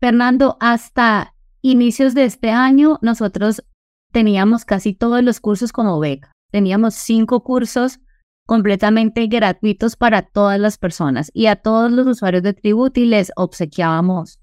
Fernando, 0.00 0.56
hasta 0.60 1.34
inicios 1.60 2.14
de 2.14 2.24
este 2.24 2.50
año 2.50 2.98
nosotros 3.02 3.62
teníamos 4.10 4.64
casi 4.64 4.94
todos 4.94 5.22
los 5.22 5.40
cursos 5.40 5.70
como 5.70 6.00
beca. 6.00 6.32
Teníamos 6.50 6.94
cinco 6.94 7.44
cursos 7.44 8.00
completamente 8.46 9.26
gratuitos 9.26 9.96
para 9.96 10.22
todas 10.22 10.58
las 10.58 10.78
personas 10.78 11.30
y 11.34 11.46
a 11.46 11.56
todos 11.56 11.92
los 11.92 12.06
usuarios 12.06 12.42
de 12.42 12.54
Tributi 12.54 13.04
les 13.04 13.32
obsequiábamos 13.36 14.38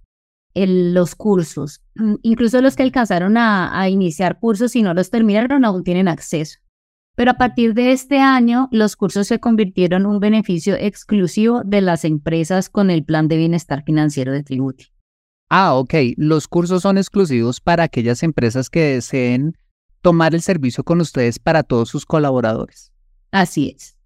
los 0.55 1.15
cursos. 1.15 1.81
Mm, 1.95 2.15
incluso 2.21 2.61
los 2.61 2.75
que 2.75 2.83
alcanzaron 2.83 3.37
a, 3.37 3.89
iniciar 3.89 4.39
cursos 4.39 4.75
y 4.75 4.83
no 4.83 4.93
los 4.93 5.09
terminaron 5.09 5.65
aún 5.65 5.83
tienen 5.83 6.07
acceso. 6.07 6.59
Pero 7.15 7.31
a 7.31 7.33
partir 7.35 7.73
de 7.73 7.91
este 7.91 8.19
año, 8.19 8.69
los 8.71 8.95
cursos 8.95 9.27
se 9.27 9.39
convirtieron 9.39 10.03
en 10.03 10.07
un 10.07 10.19
beneficio 10.19 10.75
exclusivo 10.75 11.61
de 11.63 11.81
las 11.81 12.05
empresas 12.05 12.69
con 12.69 12.89
el 12.89 13.03
plan 13.03 13.27
de 13.27 13.37
bienestar 13.37 13.83
financiero 13.83 14.31
de 14.31 14.43
Tributi. 14.43 14.87
Ah, 15.49 15.75
ok. 15.75 15.93
Los 16.15 16.47
cursos 16.47 16.83
son 16.83 16.97
exclusivos 16.97 17.59
para 17.59 17.83
aquellas 17.83 18.23
empresas 18.23 18.69
que 18.69 18.93
deseen 18.93 19.57
tomar 20.01 20.33
el 20.33 20.41
servicio 20.41 20.83
con 20.83 21.01
ustedes 21.01 21.39
para 21.39 21.63
todos 21.63 21.89
sus 21.89 22.05
colaboradores. 22.05 22.91
Así 23.31 23.73
es. 23.75 23.97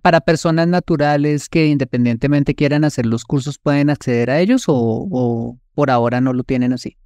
Para 0.00 0.22
personas 0.22 0.68
naturales 0.68 1.48
que 1.48 1.66
independientemente 1.66 2.54
quieran 2.54 2.84
hacer 2.84 3.04
los 3.04 3.24
cursos, 3.24 3.58
¿pueden 3.58 3.90
acceder 3.90 4.30
a 4.30 4.40
ellos 4.40 4.64
o 4.66 5.58
por 5.74 5.90
ahora 5.90 6.20
no 6.20 6.32
lo 6.32 6.44
tienen 6.44 6.72
así? 6.72 6.96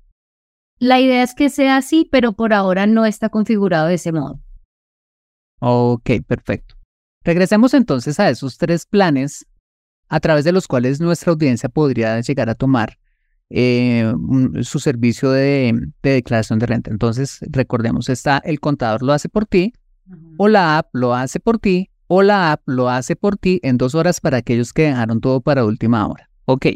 La 0.78 1.00
idea 1.00 1.23
es 1.23 1.35
que 1.35 1.49
sea 1.49 1.78
así, 1.78 2.07
pero 2.11 2.35
por 2.35 2.52
ahora 2.52 2.87
no 2.87 3.07
está 3.07 3.31
configurado 3.31 3.88
de 3.88 3.95
ese 3.95 4.12
modo. 4.12 4.40
Ok, 5.61 6.11
perfecto. 6.26 6.76
Regresemos 7.25 7.73
entonces 7.75 8.21
a 8.21 8.28
esos 8.28 8.59
tres 8.59 8.85
planes 8.85 9.47
a 10.09 10.21
través 10.21 10.45
de 10.45 10.52
los 10.52 10.69
cuales 10.69 11.00
nuestra 11.00 11.33
audiencia 11.33 11.69
podría 11.69 12.21
llegar 12.21 12.50
a 12.50 12.55
tomar 12.55 12.99
eh, 13.49 14.12
su 14.62 14.78
servicio 14.78 15.31
de, 15.31 15.90
declaración 16.02 16.59
de 16.59 16.66
renta. 16.66 16.90
Entonces, 16.90 17.38
recordemos, 17.40 18.09
está 18.09 18.38
el 18.45 18.61
contador 18.61 19.02
lo 19.02 19.12
hace 19.12 19.28
por 19.28 19.47
ti, 19.47 19.73
o 20.37 20.47
la 20.47 20.78
app 20.78 20.88
lo 20.93 21.14
hace 21.14 21.40
por 21.40 21.59
ti, 21.59 21.90
o 22.08 22.22
la 22.22 22.52
app 22.52 22.62
lo 22.66 22.88
hace 22.88 23.16
por 23.16 23.36
ti 23.36 23.60
en 23.62 23.78
dos 23.78 23.94
horas 23.94 24.20
para 24.20 24.38
aquellos 24.38 24.72
que 24.72 24.82
dejaron 24.82 25.20
todo 25.20 25.40
para 25.40 25.64
última 25.64 26.06
hora. 26.06 26.28
Ok. 26.44 26.66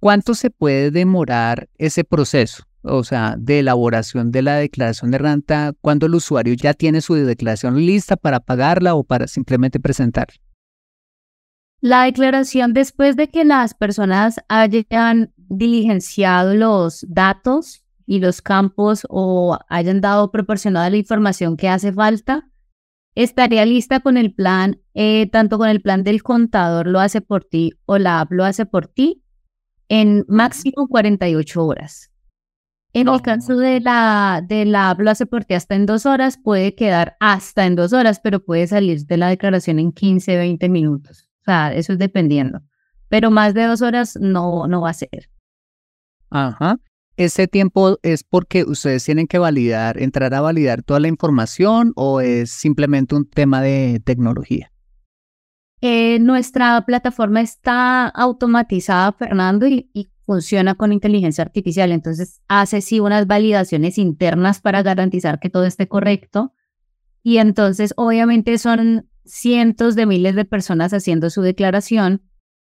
¿Cuánto 0.00 0.34
se 0.34 0.50
puede 0.50 0.90
demorar 0.90 1.68
ese 1.78 2.04
proceso? 2.04 2.64
O 2.82 3.02
sea, 3.04 3.36
de 3.38 3.60
elaboración 3.60 4.30
de 4.30 4.42
la 4.42 4.56
declaración 4.56 5.10
de 5.10 5.18
renta 5.18 5.72
cuando 5.80 6.06
el 6.06 6.14
usuario 6.14 6.52
ya 6.54 6.74
tiene 6.74 7.00
su 7.00 7.14
declaración 7.14 7.76
lista 7.76 8.16
para 8.16 8.40
pagarla 8.40 8.94
o 8.94 9.04
para 9.04 9.26
simplemente 9.26 9.80
presentar. 9.80 10.28
La 11.80 12.04
declaración 12.04 12.72
después 12.72 13.16
de 13.16 13.28
que 13.28 13.44
las 13.44 13.74
personas 13.74 14.40
hayan 14.48 15.32
diligenciado 15.36 16.54
los 16.54 17.04
datos 17.08 17.84
y 18.06 18.20
los 18.20 18.42
campos 18.42 19.06
o 19.08 19.58
hayan 19.68 20.00
dado 20.00 20.30
proporcionada 20.30 20.90
la 20.90 20.96
información 20.96 21.56
que 21.56 21.68
hace 21.68 21.92
falta, 21.92 22.48
estaría 23.14 23.64
lista 23.64 24.00
con 24.00 24.16
el 24.16 24.34
plan, 24.34 24.80
eh, 24.94 25.28
tanto 25.30 25.58
con 25.58 25.68
el 25.68 25.80
plan 25.80 26.02
del 26.02 26.22
contador 26.22 26.86
lo 26.86 27.00
hace 27.00 27.20
por 27.20 27.44
ti 27.44 27.72
o 27.86 27.98
la 27.98 28.20
app 28.20 28.32
lo 28.32 28.44
hace 28.44 28.66
por 28.66 28.86
ti, 28.86 29.22
en 29.88 30.24
máximo 30.28 30.88
48 30.88 31.64
horas. 31.64 32.10
En 32.92 33.08
el 33.08 33.22
caso 33.22 33.56
de 33.56 33.80
la, 33.80 34.40
de 34.46 34.64
la 34.64 34.90
app 34.90 35.00
lo 35.00 35.10
hace 35.10 35.26
por 35.26 35.44
ti 35.44 35.54
hasta 35.54 35.74
en 35.74 35.84
dos 35.84 36.06
horas, 36.06 36.38
puede 36.38 36.76
quedar 36.76 37.16
hasta 37.18 37.66
en 37.66 37.74
dos 37.74 37.92
horas, 37.92 38.20
pero 38.22 38.44
puede 38.44 38.68
salir 38.68 39.04
de 39.04 39.16
la 39.16 39.28
declaración 39.28 39.80
en 39.80 39.90
15, 39.90 40.36
20 40.36 40.68
minutos. 40.68 41.28
O 41.40 41.44
sea, 41.44 41.74
eso 41.74 41.92
es 41.92 41.98
dependiendo. 41.98 42.60
Pero 43.08 43.32
más 43.32 43.52
de 43.52 43.64
dos 43.64 43.82
horas 43.82 44.16
no, 44.20 44.68
no 44.68 44.80
va 44.80 44.90
a 44.90 44.94
ser. 44.94 45.28
Ajá. 46.30 46.78
¿Ese 47.16 47.46
tiempo 47.46 47.98
es 48.02 48.24
porque 48.24 48.64
ustedes 48.64 49.04
tienen 49.04 49.28
que 49.28 49.38
validar, 49.38 50.02
entrar 50.02 50.34
a 50.34 50.40
validar 50.40 50.82
toda 50.82 50.98
la 50.98 51.06
información 51.06 51.92
o 51.94 52.20
es 52.20 52.50
simplemente 52.50 53.14
un 53.14 53.24
tema 53.28 53.62
de 53.62 54.00
tecnología? 54.04 54.72
Eh, 55.80 56.18
nuestra 56.18 56.84
plataforma 56.86 57.40
está 57.40 58.06
automatizada, 58.08 59.12
Fernando, 59.12 59.66
y, 59.66 60.10
funciona 60.26 60.74
con 60.74 60.90
inteligencia 60.90 61.44
artificial. 61.44 61.92
Entonces, 61.92 62.40
hace 62.48 62.80
sí 62.80 62.98
unas 62.98 63.26
validaciones 63.26 63.98
internas 63.98 64.62
para 64.62 64.82
garantizar 64.82 65.38
que 65.38 65.50
todo 65.50 65.66
esté 65.66 65.86
correcto. 65.86 66.54
Y 67.22 67.36
entonces, 67.36 67.92
obviamente, 67.98 68.56
son 68.56 69.06
cientos 69.26 69.96
de 69.96 70.06
miles 70.06 70.34
de 70.34 70.46
personas 70.46 70.94
haciendo 70.94 71.28
su 71.28 71.42
declaración 71.42 72.22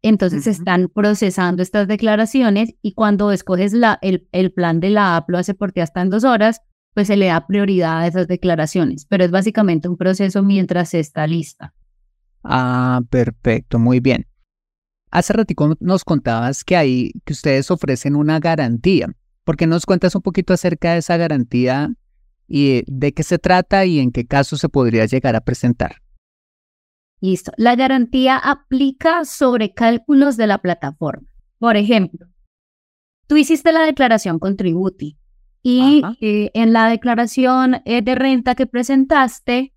entonces 0.01 0.45
están 0.47 0.89
procesando 0.93 1.63
estas 1.63 1.87
declaraciones 1.87 2.75
y 2.81 2.93
cuando 2.93 3.31
escoges 3.31 3.73
la, 3.73 3.97
el, 4.01 4.27
el, 4.31 4.51
plan 4.51 4.79
de 4.79 4.89
la 4.89 5.17
app, 5.17 5.29
lo 5.29 5.37
hace 5.37 5.53
por 5.53 5.71
ti 5.71 5.81
hasta 5.81 6.01
en 6.01 6.09
dos 6.09 6.23
horas, 6.23 6.61
pues 6.93 7.07
se 7.07 7.17
le 7.17 7.27
da 7.27 7.45
prioridad 7.47 7.99
a 7.99 8.07
esas 8.07 8.27
declaraciones. 8.27 9.05
Pero 9.05 9.25
es 9.25 9.31
básicamente 9.31 9.87
un 9.87 9.97
proceso 9.97 10.43
mientras 10.43 10.93
está 10.93 11.27
lista. 11.27 11.73
Ah, 12.43 13.01
perfecto, 13.09 13.79
muy 13.79 13.99
bien. 13.99 14.27
Hace 15.11 15.33
ratito 15.33 15.75
nos 15.79 16.03
contabas 16.03 16.63
que 16.63 16.75
ahí 16.75 17.11
que 17.23 17.33
ustedes 17.33 17.71
ofrecen 17.71 18.15
una 18.15 18.39
garantía. 18.39 19.07
¿Por 19.43 19.57
qué 19.57 19.67
nos 19.67 19.85
cuentas 19.85 20.15
un 20.15 20.21
poquito 20.21 20.53
acerca 20.53 20.93
de 20.93 20.99
esa 20.99 21.17
garantía 21.17 21.93
y 22.47 22.83
de 22.87 23.13
qué 23.13 23.23
se 23.23 23.39
trata 23.39 23.85
y 23.85 23.99
en 23.99 24.11
qué 24.11 24.25
caso 24.25 24.57
se 24.57 24.69
podría 24.69 25.05
llegar 25.05 25.35
a 25.35 25.41
presentar? 25.41 26.04
Listo. 27.21 27.51
La 27.57 27.75
garantía 27.75 28.37
aplica 28.37 29.25
sobre 29.25 29.73
cálculos 29.73 30.37
de 30.37 30.47
la 30.47 30.59
plataforma. 30.59 31.27
Por 31.59 31.77
ejemplo, 31.77 32.27
tú 33.27 33.37
hiciste 33.37 33.71
la 33.71 33.81
declaración 33.81 34.39
con 34.39 34.57
Tributi 34.57 35.17
y 35.63 36.03
eh, 36.21 36.51
en 36.53 36.73
la 36.73 36.87
declaración 36.89 37.81
eh, 37.85 38.03
de 38.03 38.13
renta 38.13 38.53
que 38.53 38.67
presentaste, 38.67 39.73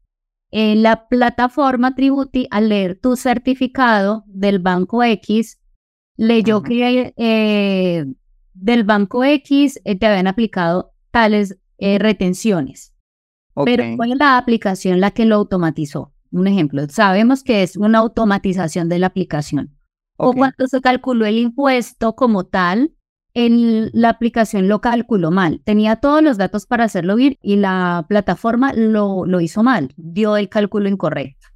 en 0.50 0.78
eh, 0.78 0.82
la 0.82 1.08
plataforma 1.08 1.94
Tributi, 1.94 2.46
al 2.50 2.68
leer 2.68 3.00
tu 3.00 3.16
certificado 3.16 4.24
del 4.26 4.58
banco 4.58 5.02
X, 5.02 5.58
leyó 6.18 6.62
que 6.62 7.14
del 8.52 8.84
banco 8.84 9.24
X 9.24 9.80
te 9.84 10.06
habían 10.06 10.26
aplicado 10.26 10.92
tales 11.10 11.58
retenciones. 11.78 12.92
Pero 13.64 13.96
fue 13.96 14.08
la 14.08 14.36
aplicación 14.36 15.00
la 15.00 15.12
que 15.12 15.24
lo 15.24 15.36
automatizó. 15.36 16.12
Un 16.30 16.46
ejemplo, 16.46 16.86
sabemos 16.88 17.42
que 17.42 17.62
es 17.62 17.76
una 17.76 17.98
automatización 17.98 18.88
de 18.88 18.98
la 18.98 19.06
aplicación. 19.08 19.74
O 20.16 20.32
cuando 20.32 20.66
se 20.66 20.80
calculó 20.80 21.26
el 21.26 21.38
impuesto 21.38 22.16
como 22.16 22.44
tal, 22.44 22.92
la 23.34 24.08
aplicación 24.08 24.66
lo 24.68 24.80
calculó 24.80 25.30
mal. 25.30 25.60
Tenía 25.64 25.96
todos 25.96 26.22
los 26.22 26.38
datos 26.38 26.66
para 26.66 26.84
hacerlo 26.84 27.14
bien 27.14 27.38
y 27.40 27.56
la 27.56 28.04
plataforma 28.08 28.72
lo, 28.72 29.26
lo 29.26 29.40
hizo 29.40 29.62
mal, 29.62 29.94
dio 29.96 30.36
el 30.36 30.48
cálculo 30.48 30.88
incorrecto. 30.88 31.46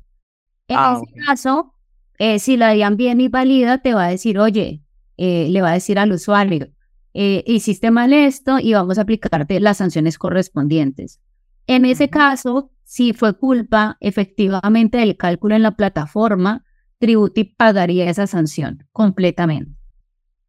En 0.69 0.77
ah, 0.79 1.01
ese 1.03 1.27
caso, 1.27 1.75
eh, 2.19 2.39
si 2.39 2.57
la 2.57 2.69
harían 2.69 2.97
bien 2.97 3.21
y 3.21 3.29
válida, 3.29 3.79
te 3.79 3.95
va 3.95 4.07
a 4.07 4.11
decir, 4.11 4.39
oye, 4.39 4.83
eh, 5.17 5.49
le 5.51 5.61
va 5.61 5.71
a 5.71 5.75
decir 5.75 5.99
al 5.99 6.13
usuario, 6.13 6.69
eh, 7.15 7.43
hiciste 7.47 7.91
mal 7.91 8.13
esto 8.13 8.59
y 8.59 8.73
vamos 8.75 8.99
a 8.99 9.03
aplicarte 9.03 9.59
las 9.61 9.79
sanciones 9.79 10.19
correspondientes. 10.19 11.21
En 11.67 11.85
ese 11.85 12.11
caso, 12.11 12.71
si 12.85 13.13
fue 13.13 13.39
culpa 13.39 13.97
efectivamente 14.01 14.99
del 14.99 15.17
cálculo 15.17 15.55
en 15.55 15.63
la 15.63 15.77
plataforma, 15.77 16.65
Tributi 16.99 17.45
pagaría 17.45 18.09
esa 18.09 18.27
sanción 18.27 18.87
completamente. 18.93 19.73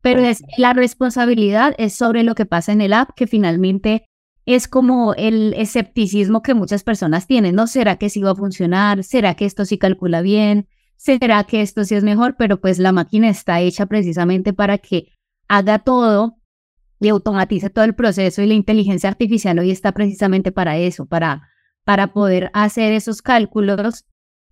Pero 0.02 0.22
es, 0.22 0.44
la 0.58 0.74
responsabilidad 0.74 1.74
es 1.78 1.94
sobre 1.94 2.24
lo 2.24 2.36
que 2.36 2.46
pasa 2.46 2.74
en 2.74 2.82
el 2.82 2.94
app, 2.94 3.12
que 3.16 3.26
finalmente 3.26 4.06
es 4.46 4.68
como 4.68 5.14
el 5.14 5.54
escepticismo 5.54 6.42
que 6.42 6.54
muchas 6.54 6.84
personas 6.84 7.28
tienen, 7.28 7.56
¿no? 7.56 7.68
¿Será 7.68 7.96
que 7.96 8.10
sí 8.10 8.22
va 8.22 8.32
a 8.32 8.36
funcionar? 8.36 9.04
¿Será 9.04 9.36
que 9.36 9.46
esto 9.46 9.64
sí 9.66 9.78
calcula 9.78 10.22
bien? 10.22 10.68
¿Será 10.98 11.46
que 11.46 11.62
esto 11.62 11.86
sí 11.86 11.96
es 11.96 12.04
mejor? 12.04 12.36
Pero 12.38 12.60
pues 12.60 12.80
la 12.80 12.92
máquina 12.92 13.30
está 13.30 13.62
hecha 13.62 13.86
precisamente 13.86 14.52
para 14.52 14.78
que 14.78 15.14
haga 15.48 15.80
todo 15.80 16.38
y 17.00 17.10
automatice 17.10 17.70
todo 17.70 17.86
el 17.86 17.96
proceso 17.96 18.42
y 18.42 18.48
la 18.48 18.54
inteligencia 18.54 19.10
artificial 19.10 19.60
hoy 19.60 19.72
está 19.72 19.92
precisamente 19.92 20.52
para 20.52 20.78
eso, 20.78 21.06
para 21.06 21.50
para 21.84 22.14
poder 22.14 22.50
hacer 22.54 22.94
esos 22.94 23.22
cálculos. 23.22 24.06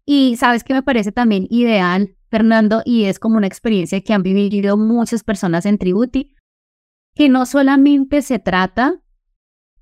Y 0.06 0.36
sabes 0.38 0.64
que 0.64 0.74
me 0.74 0.84
parece 0.84 1.12
también 1.12 1.48
ideal, 1.50 2.16
Fernando, 2.30 2.82
y 2.86 3.06
es 3.06 3.20
como 3.20 3.38
una 3.38 3.48
experiencia 3.48 4.02
que 4.02 4.14
han 4.14 4.24
vivido 4.24 4.78
muchas 4.78 5.24
personas 5.24 5.66
en 5.66 5.78
Tributi, 5.78 6.36
que 7.16 7.30
no 7.30 7.46
solamente 7.46 8.22
se 8.22 8.40
trata 8.40 9.02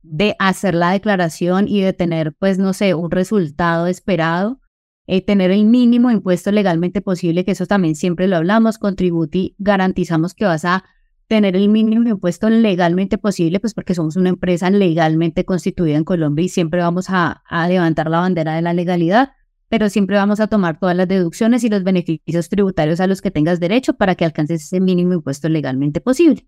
de 0.02 0.36
hacer 0.40 0.76
la 0.76 0.92
declaración 0.92 1.68
y 1.68 1.82
de 1.82 1.94
tener, 1.94 2.34
pues, 2.40 2.58
no 2.58 2.74
sé, 2.74 2.94
un 2.94 3.12
resultado 3.12 3.88
esperado, 3.88 4.60
eh, 5.08 5.24
tener 5.24 5.52
el 5.52 5.66
mínimo 5.66 6.12
impuesto 6.12 6.52
legalmente 6.52 7.02
posible, 7.02 7.44
que 7.44 7.52
eso 7.52 7.66
también 7.66 7.96
siempre 7.96 8.28
lo 8.28 8.38
hablamos, 8.38 8.78
con 8.78 8.96
Tributi 8.96 9.56
garantizamos 9.58 10.34
que 10.34 10.46
vas 10.46 10.66
a 10.66 10.86
tener 11.30 11.56
el 11.56 11.70
mínimo 11.70 12.10
impuesto 12.10 12.50
legalmente 12.50 13.20
posible, 13.20 13.60
pues 13.60 13.76
porque 13.76 13.94
somos 13.94 14.16
una 14.16 14.30
empresa 14.30 14.72
legalmente 14.72 15.46
constituida 15.46 15.96
en 15.96 16.04
Colombia 16.04 16.44
y 16.44 16.50
siempre 16.50 16.82
vamos 16.82 17.06
a, 17.10 17.44
levantar 17.70 18.10
la 18.10 18.20
bandera 18.20 18.56
de 18.56 18.64
la 18.64 18.74
legalidad, 18.74 19.34
pero 19.70 19.90
siempre 19.90 20.18
vamos 20.18 20.40
a 20.40 20.48
tomar 20.48 20.80
todas 20.80 20.96
las 20.96 21.08
deducciones 21.08 21.64
y 21.64 21.70
los 21.70 21.84
beneficios 21.84 22.50
tributarios 22.50 23.00
a 23.00 23.06
los 23.06 23.22
que 23.22 23.30
tengas 23.30 23.60
derecho 23.60 23.94
para 23.94 24.16
que 24.16 24.26
alcances 24.26 24.64
ese 24.64 24.80
mínimo 24.80 25.14
impuesto 25.14 25.50
legalmente 25.50 26.02
posible. 26.02 26.48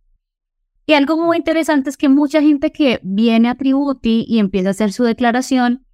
Y 0.88 0.94
algo 0.94 1.16
muy 1.16 1.38
interesante 1.38 1.92
es 1.92 1.96
que 1.96 2.10
mucha 2.10 2.42
gente 2.42 2.72
que 2.72 3.00
viene 3.04 3.50
a 3.50 3.56
Tributi 3.56 4.26
y 4.28 4.40
empieza 4.40 4.70
a 4.70 4.72
hacer 4.72 4.94
su 4.94 5.04
declaración, 5.04 5.86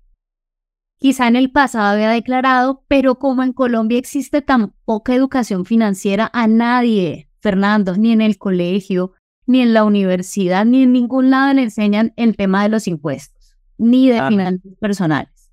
quizá 0.97 1.27
en 1.27 1.35
el 1.35 1.51
pasado 1.51 1.87
había 1.87 2.09
declarado, 2.09 2.85
pero 2.87 3.19
como 3.19 3.43
en 3.43 3.51
Colombia 3.51 3.99
existe 3.99 4.41
tan 4.41 4.73
poca 4.85 5.13
educación 5.13 5.65
financiera, 5.65 6.31
a 6.33 6.47
nadie 6.47 7.26
Fernando, 7.47 7.95
ni 7.95 8.11
en 8.11 8.19
el 8.19 8.37
colegio, 8.37 9.13
ni 9.45 9.61
en 9.61 9.73
la 9.73 9.85
universidad, 9.85 10.65
ni 10.65 10.83
en 10.83 10.91
ningún 10.91 11.29
lado 11.29 11.53
le 11.53 11.63
enseñan 11.63 12.11
el 12.17 12.35
tema 12.35 12.63
de 12.63 12.67
los 12.67 12.89
impuestos, 12.89 13.55
ni 13.77 14.09
de 14.09 14.21
finanzas 14.27 14.73
personales. 14.81 15.49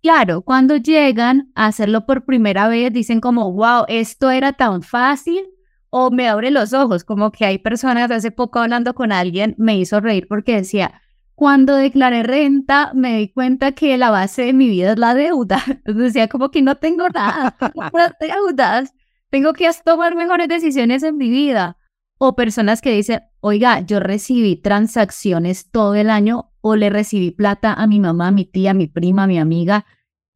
Claro, 0.00 0.40
cuando 0.40 0.78
llegan 0.78 1.52
a 1.54 1.66
hacerlo 1.66 2.06
por 2.06 2.24
primera 2.24 2.68
vez, 2.68 2.90
dicen 2.90 3.20
como, 3.20 3.52
wow, 3.52 3.84
esto 3.88 4.30
era 4.30 4.54
tan 4.54 4.80
fácil, 4.80 5.44
o 5.90 6.10
me 6.10 6.26
abre 6.26 6.50
los 6.50 6.72
ojos, 6.72 7.04
como 7.04 7.30
que 7.30 7.44
hay 7.44 7.58
personas, 7.58 8.10
hace 8.10 8.30
poco 8.30 8.60
hablando 8.60 8.94
con 8.94 9.12
alguien, 9.12 9.54
me 9.58 9.76
hizo 9.76 10.00
reír 10.00 10.28
porque 10.28 10.56
decía, 10.56 11.02
cuando 11.34 11.76
declaré 11.76 12.22
renta, 12.22 12.92
me 12.94 13.18
di 13.18 13.28
cuenta 13.28 13.72
que 13.72 13.98
la 13.98 14.08
base 14.08 14.46
de 14.46 14.52
mi 14.54 14.70
vida 14.70 14.92
es 14.92 14.98
la 14.98 15.14
deuda. 15.14 15.62
Entonces 15.66 16.14
decía, 16.14 16.28
como 16.28 16.50
que 16.50 16.62
no 16.62 16.76
tengo 16.76 17.10
nada, 17.10 17.54
no 17.74 18.06
deudas 18.20 18.94
tengo 19.30 19.52
que 19.52 19.68
tomar 19.84 20.14
mejores 20.16 20.48
decisiones 20.48 21.02
en 21.02 21.16
mi 21.16 21.28
vida. 21.30 21.78
O 22.18 22.34
personas 22.34 22.80
que 22.80 22.92
dicen, 22.92 23.20
oiga, 23.40 23.80
yo 23.80 24.00
recibí 24.00 24.56
transacciones 24.56 25.70
todo 25.70 25.94
el 25.94 26.08
año 26.08 26.52
o 26.62 26.74
le 26.74 26.88
recibí 26.88 27.30
plata 27.30 27.74
a 27.74 27.86
mi 27.86 28.00
mamá, 28.00 28.28
a 28.28 28.32
mi 28.32 28.46
tía, 28.46 28.70
a 28.70 28.74
mi 28.74 28.86
prima, 28.86 29.24
a 29.24 29.26
mi 29.26 29.38
amiga 29.38 29.84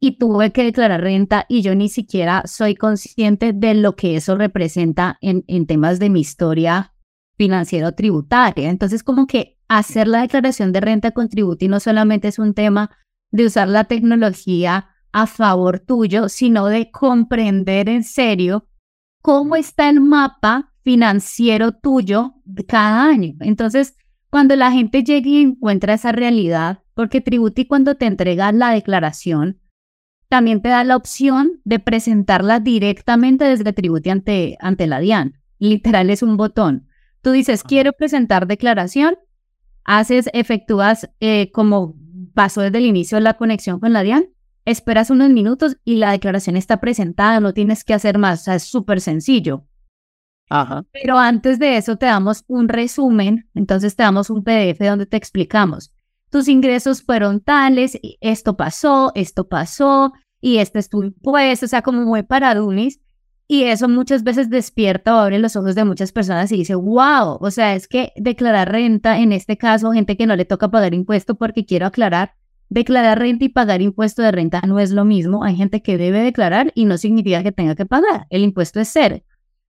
y 0.00 0.16
tuve 0.16 0.50
que 0.50 0.64
declarar 0.64 1.02
renta 1.02 1.44
y 1.48 1.60
yo 1.60 1.74
ni 1.74 1.90
siquiera 1.90 2.42
soy 2.46 2.74
consciente 2.74 3.52
de 3.52 3.74
lo 3.74 3.94
que 3.96 4.16
eso 4.16 4.34
representa 4.34 5.18
en, 5.20 5.44
en 5.46 5.66
temas 5.66 5.98
de 5.98 6.08
mi 6.08 6.20
historia 6.20 6.94
financiero 7.36 7.92
tributaria. 7.92 8.70
Entonces, 8.70 9.02
como 9.02 9.26
que 9.26 9.58
hacer 9.68 10.08
la 10.08 10.22
declaración 10.22 10.72
de 10.72 10.80
renta 10.80 11.10
con 11.10 11.28
Tributi 11.28 11.68
no 11.68 11.80
solamente 11.80 12.28
es 12.28 12.38
un 12.38 12.54
tema 12.54 12.90
de 13.30 13.44
usar 13.44 13.68
la 13.68 13.84
tecnología 13.84 14.88
a 15.12 15.26
favor 15.26 15.80
tuyo, 15.80 16.28
sino 16.28 16.66
de 16.66 16.90
comprender 16.90 17.88
en 17.88 18.02
serio 18.02 18.66
cómo 19.22 19.56
está 19.56 19.88
el 19.88 20.00
mapa 20.00 20.72
financiero 20.82 21.72
tuyo 21.72 22.34
de 22.44 22.64
cada 22.64 23.04
año. 23.04 23.34
Entonces, 23.40 23.96
cuando 24.30 24.56
la 24.56 24.72
gente 24.72 25.02
llegue 25.02 25.30
y 25.30 25.42
encuentra 25.42 25.94
esa 25.94 26.12
realidad, 26.12 26.82
porque 26.94 27.20
Tributi 27.20 27.66
cuando 27.66 27.96
te 27.96 28.06
entrega 28.06 28.52
la 28.52 28.70
declaración, 28.70 29.60
también 30.28 30.62
te 30.62 30.68
da 30.68 30.84
la 30.84 30.96
opción 30.96 31.60
de 31.64 31.80
presentarla 31.80 32.60
directamente 32.60 33.44
desde 33.44 33.72
Tributi 33.72 34.10
ante, 34.10 34.56
ante 34.60 34.86
la 34.86 35.00
DIAN. 35.00 35.34
Literal 35.58 36.08
es 36.08 36.22
un 36.22 36.36
botón. 36.36 36.86
Tú 37.20 37.32
dices, 37.32 37.64
quiero 37.64 37.92
presentar 37.92 38.46
declaración, 38.46 39.16
haces, 39.84 40.30
efectúas 40.32 41.10
eh, 41.18 41.50
como 41.52 41.96
pasó 42.32 42.60
desde 42.60 42.78
el 42.78 42.86
inicio 42.86 43.18
la 43.18 43.34
conexión 43.34 43.80
con 43.80 43.92
la 43.92 44.02
DIAN, 44.02 44.26
esperas 44.64 45.10
unos 45.10 45.30
minutos 45.30 45.76
y 45.84 45.96
la 45.96 46.12
declaración 46.12 46.56
está 46.56 46.80
presentada, 46.80 47.40
no 47.40 47.54
tienes 47.54 47.84
que 47.84 47.94
hacer 47.94 48.18
más, 48.18 48.42
o 48.42 48.44
sea, 48.44 48.54
es 48.54 48.64
súper 48.64 49.00
sencillo. 49.00 49.66
Ajá. 50.48 50.84
Pero 50.92 51.18
antes 51.18 51.58
de 51.58 51.76
eso 51.76 51.96
te 51.96 52.06
damos 52.06 52.44
un 52.48 52.68
resumen, 52.68 53.48
entonces 53.54 53.94
te 53.96 54.02
damos 54.02 54.30
un 54.30 54.42
PDF 54.42 54.80
donde 54.80 55.06
te 55.06 55.16
explicamos. 55.16 55.92
Tus 56.30 56.48
ingresos 56.48 57.02
fueron 57.02 57.40
tales, 57.40 57.98
esto 58.20 58.56
pasó, 58.56 59.12
esto 59.14 59.48
pasó, 59.48 60.12
y 60.40 60.58
este 60.58 60.78
es 60.78 60.88
tu 60.88 61.02
impuesto, 61.02 61.66
o 61.66 61.68
sea, 61.68 61.82
como 61.82 62.02
muy 62.02 62.22
paradunis. 62.22 63.00
Y 63.46 63.64
eso 63.64 63.88
muchas 63.88 64.22
veces 64.22 64.48
despierta 64.48 65.16
o 65.16 65.18
abre 65.18 65.40
los 65.40 65.56
ojos 65.56 65.74
de 65.74 65.84
muchas 65.84 66.12
personas 66.12 66.52
y 66.52 66.58
dice, 66.58 66.76
wow, 66.76 67.36
o 67.40 67.50
sea, 67.50 67.74
es 67.74 67.88
que 67.88 68.12
declarar 68.14 68.70
renta, 68.70 69.18
en 69.18 69.32
este 69.32 69.58
caso, 69.58 69.90
gente 69.90 70.16
que 70.16 70.26
no 70.26 70.36
le 70.36 70.44
toca 70.44 70.70
pagar 70.70 70.94
impuesto, 70.94 71.34
porque 71.34 71.66
quiero 71.66 71.86
aclarar, 71.86 72.34
declarar 72.70 73.18
renta 73.18 73.44
y 73.44 73.50
pagar 73.50 73.82
impuesto 73.82 74.22
de 74.22 74.32
renta 74.32 74.62
no 74.66 74.80
es 74.80 74.90
lo 74.90 75.04
mismo. 75.04 75.44
Hay 75.44 75.56
gente 75.56 75.82
que 75.82 75.98
debe 75.98 76.22
declarar 76.22 76.72
y 76.74 76.86
no 76.86 76.96
significa 76.96 77.42
que 77.42 77.52
tenga 77.52 77.74
que 77.74 77.84
pagar. 77.84 78.26
El 78.30 78.42
impuesto 78.42 78.80
es 78.80 78.88
cero, 78.90 79.20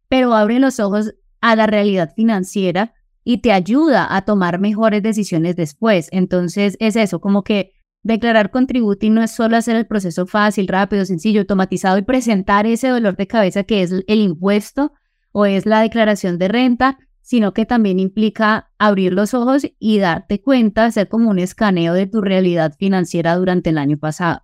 pero 0.08 0.34
abre 0.34 0.60
los 0.60 0.80
ojos 0.80 1.14
a 1.42 1.58
la 1.58 1.68
realidad 1.68 2.14
financiera 2.16 2.94
y 3.26 3.40
te 3.40 3.52
ayuda 3.52 4.16
a 4.16 4.22
tomar 4.24 4.60
mejores 4.60 5.04
decisiones 5.04 5.58
después. 5.58 6.08
Entonces, 6.12 6.78
es 6.80 6.96
eso, 6.96 7.20
como 7.20 7.44
que 7.44 7.74
Declarar 8.04 8.50
contributi 8.50 9.12
no 9.12 9.22
es 9.22 9.32
solo 9.32 9.58
hacer 9.58 9.76
el 9.76 9.86
proceso 9.86 10.26
fácil, 10.26 10.68
rápido, 10.68 11.06
sencillo, 11.06 11.42
automatizado 11.42 12.00
y 12.00 12.02
presentar 12.02 12.66
ese 12.66 12.88
dolor 12.88 13.16
de 13.16 13.28
cabeza 13.28 13.64
que 13.64 13.84
es 13.84 13.92
el 13.92 14.20
impuesto 14.20 14.92
o 15.32 15.46
es 15.46 15.68
la 15.68 15.82
declaración 15.82 16.40
de 16.40 16.48
renta, 16.48 16.98
sino 17.32 17.54
que 17.54 17.66
también 17.66 17.98
implica 17.98 18.74
abrir 18.78 19.14
los 19.14 19.34
ojos 19.34 19.66
y 19.80 20.00
darte 20.00 20.42
cuenta, 20.42 20.84
hacer 20.84 21.08
como 21.08 21.30
un 21.30 21.40
escaneo 21.40 21.94
de 21.94 22.06
tu 22.06 22.20
realidad 22.20 22.76
financiera 22.78 23.38
durante 23.38 23.70
el 23.70 23.78
año 23.78 23.98
pasado. 23.98 24.42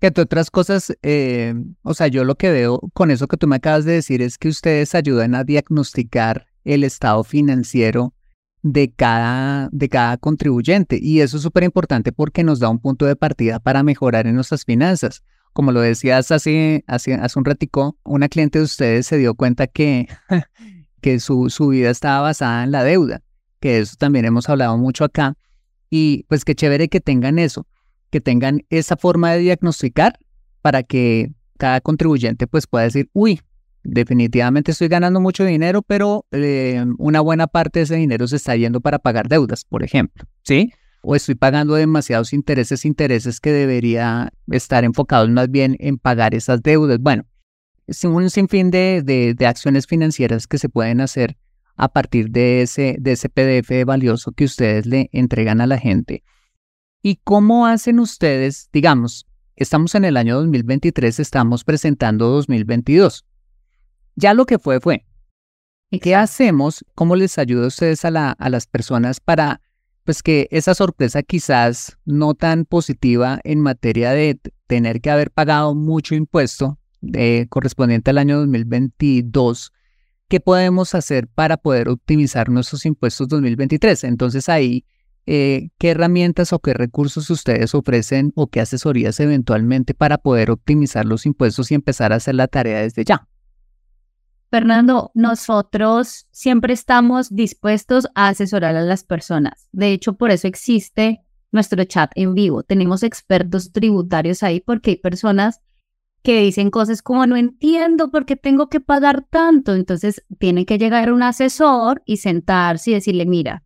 Que 0.00 0.08
entre 0.08 0.24
otras 0.24 0.50
cosas, 0.50 0.98
eh, 1.02 1.54
o 1.82 1.94
sea, 1.94 2.08
yo 2.08 2.24
lo 2.24 2.34
que 2.34 2.50
veo 2.50 2.80
con 2.92 3.12
eso 3.12 3.28
que 3.28 3.36
tú 3.36 3.46
me 3.46 3.54
acabas 3.54 3.84
de 3.84 3.92
decir 3.92 4.20
es 4.20 4.36
que 4.36 4.48
ustedes 4.48 4.96
ayudan 4.96 5.36
a 5.36 5.44
diagnosticar 5.44 6.48
el 6.64 6.82
estado 6.82 7.22
financiero 7.22 8.14
de 8.62 8.92
cada, 8.92 9.68
de 9.70 9.88
cada 9.88 10.16
contribuyente. 10.16 10.98
Y 11.00 11.20
eso 11.20 11.36
es 11.36 11.44
súper 11.44 11.62
importante 11.62 12.10
porque 12.10 12.42
nos 12.42 12.58
da 12.58 12.68
un 12.68 12.80
punto 12.80 13.06
de 13.06 13.14
partida 13.14 13.60
para 13.60 13.84
mejorar 13.84 14.26
en 14.26 14.34
nuestras 14.34 14.64
finanzas. 14.64 15.22
Como 15.52 15.70
lo 15.70 15.82
decías 15.82 16.32
hace, 16.32 16.82
hace, 16.88 17.14
hace 17.14 17.38
un 17.38 17.44
ratico, 17.44 17.96
una 18.02 18.28
cliente 18.28 18.58
de 18.58 18.64
ustedes 18.64 19.06
se 19.06 19.18
dio 19.18 19.36
cuenta 19.36 19.68
que, 19.68 20.08
que 21.00 21.20
su, 21.20 21.50
su 21.50 21.68
vida 21.68 21.90
estaba 21.90 22.20
basada 22.20 22.64
en 22.64 22.70
la 22.70 22.84
deuda, 22.84 23.22
que 23.60 23.78
eso 23.78 23.96
también 23.98 24.24
hemos 24.24 24.48
hablado 24.48 24.76
mucho 24.76 25.04
acá. 25.04 25.36
Y 25.90 26.24
pues 26.28 26.44
qué 26.44 26.54
chévere 26.54 26.88
que 26.88 27.00
tengan 27.00 27.38
eso, 27.38 27.66
que 28.10 28.20
tengan 28.20 28.64
esa 28.70 28.96
forma 28.96 29.32
de 29.32 29.38
diagnosticar 29.38 30.18
para 30.62 30.82
que 30.82 31.32
cada 31.56 31.80
contribuyente 31.80 32.46
pues 32.46 32.66
pueda 32.66 32.84
decir, 32.84 33.08
uy, 33.12 33.40
definitivamente 33.82 34.72
estoy 34.72 34.88
ganando 34.88 35.20
mucho 35.20 35.44
dinero, 35.44 35.82
pero 35.82 36.26
eh, 36.30 36.84
una 36.98 37.20
buena 37.20 37.46
parte 37.46 37.80
de 37.80 37.84
ese 37.84 37.96
dinero 37.96 38.26
se 38.28 38.36
está 38.36 38.56
yendo 38.56 38.80
para 38.80 38.98
pagar 38.98 39.28
deudas, 39.28 39.64
por 39.64 39.82
ejemplo, 39.82 40.24
¿sí? 40.42 40.72
O 41.02 41.14
estoy 41.14 41.36
pagando 41.36 41.74
demasiados 41.74 42.32
intereses, 42.32 42.84
intereses 42.84 43.40
que 43.40 43.52
debería 43.52 44.32
estar 44.50 44.84
enfocados 44.84 45.30
más 45.30 45.50
bien 45.50 45.76
en 45.78 45.96
pagar 45.96 46.34
esas 46.34 46.62
deudas. 46.62 46.98
Bueno, 46.98 47.24
un 48.04 48.30
sinfín 48.30 48.70
de, 48.70 49.02
de, 49.36 49.46
acciones 49.46 49.86
financieras 49.86 50.46
que 50.46 50.58
se 50.58 50.68
pueden 50.68 51.00
hacer 51.00 51.36
a 51.76 51.88
partir 51.88 52.30
de 52.30 52.62
ese, 52.62 52.96
de 53.00 53.12
ese 53.12 53.28
PDF 53.28 53.84
valioso 53.86 54.32
que 54.32 54.44
ustedes 54.44 54.86
le 54.86 55.08
entregan 55.12 55.60
a 55.60 55.66
la 55.66 55.78
gente. 55.78 56.22
¿Y 57.02 57.16
cómo 57.24 57.66
hacen 57.66 58.00
ustedes, 58.00 58.68
digamos, 58.72 59.26
estamos 59.56 59.94
en 59.94 60.04
el 60.04 60.16
año 60.16 60.36
2023, 60.36 61.20
estamos 61.20 61.64
presentando 61.64 62.28
2022? 62.28 63.24
Ya 64.16 64.34
lo 64.34 64.44
que 64.44 64.58
fue 64.58 64.80
fue. 64.80 65.06
¿Qué 66.02 66.14
hacemos? 66.14 66.84
¿Cómo 66.94 67.16
les 67.16 67.38
ayuda 67.38 67.64
a 67.64 67.68
ustedes 67.68 68.04
a, 68.04 68.10
la, 68.10 68.32
a 68.32 68.50
las 68.50 68.66
personas 68.66 69.20
para 69.20 69.62
pues 70.04 70.22
que 70.22 70.48
esa 70.50 70.74
sorpresa 70.74 71.22
quizás 71.22 71.98
no 72.04 72.34
tan 72.34 72.64
positiva 72.64 73.40
en 73.44 73.60
materia 73.60 74.12
de 74.12 74.40
tener 74.66 75.00
que 75.00 75.10
haber 75.10 75.30
pagado 75.30 75.74
mucho 75.74 76.14
impuesto 76.14 76.78
de, 77.00 77.46
correspondiente 77.48 78.10
al 78.10 78.18
año 78.18 78.38
2022, 78.38 79.72
¿qué 80.28 80.40
podemos 80.40 80.94
hacer 80.94 81.28
para 81.28 81.56
poder 81.56 81.88
optimizar 81.88 82.48
nuestros 82.48 82.86
impuestos 82.86 83.28
2023? 83.28 84.04
Entonces 84.04 84.48
ahí, 84.48 84.84
eh, 85.26 85.70
¿qué 85.78 85.90
herramientas 85.90 86.52
o 86.52 86.58
qué 86.58 86.74
recursos 86.74 87.28
ustedes 87.30 87.74
ofrecen 87.74 88.32
o 88.34 88.48
qué 88.48 88.60
asesorías 88.60 89.20
eventualmente 89.20 89.94
para 89.94 90.18
poder 90.18 90.50
optimizar 90.50 91.04
los 91.04 91.26
impuestos 91.26 91.70
y 91.70 91.74
empezar 91.74 92.12
a 92.12 92.16
hacer 92.16 92.34
la 92.34 92.48
tarea 92.48 92.80
desde 92.80 93.04
ya? 93.04 93.28
Fernando, 94.50 95.10
nosotros 95.14 96.26
siempre 96.30 96.72
estamos 96.72 97.34
dispuestos 97.34 98.08
a 98.14 98.28
asesorar 98.28 98.76
a 98.76 98.80
las 98.80 99.04
personas. 99.04 99.68
De 99.72 99.92
hecho, 99.92 100.14
por 100.14 100.30
eso 100.30 100.48
existe 100.48 101.20
nuestro 101.52 101.84
chat 101.84 102.10
en 102.14 102.34
vivo. 102.34 102.62
Tenemos 102.62 103.02
expertos 103.02 103.72
tributarios 103.72 104.42
ahí 104.42 104.60
porque 104.60 104.92
hay 104.92 104.96
personas 104.96 105.60
que 106.22 106.40
dicen 106.40 106.70
cosas 106.70 107.02
como 107.02 107.26
no 107.26 107.36
entiendo 107.36 108.10
por 108.10 108.26
qué 108.26 108.36
tengo 108.36 108.68
que 108.68 108.80
pagar 108.80 109.26
tanto. 109.28 109.74
Entonces 109.74 110.24
tiene 110.38 110.66
que 110.66 110.78
llegar 110.78 111.12
un 111.12 111.22
asesor 111.22 112.02
y 112.04 112.18
sentarse 112.18 112.90
y 112.90 112.94
decirle, 112.94 113.26
mira, 113.26 113.64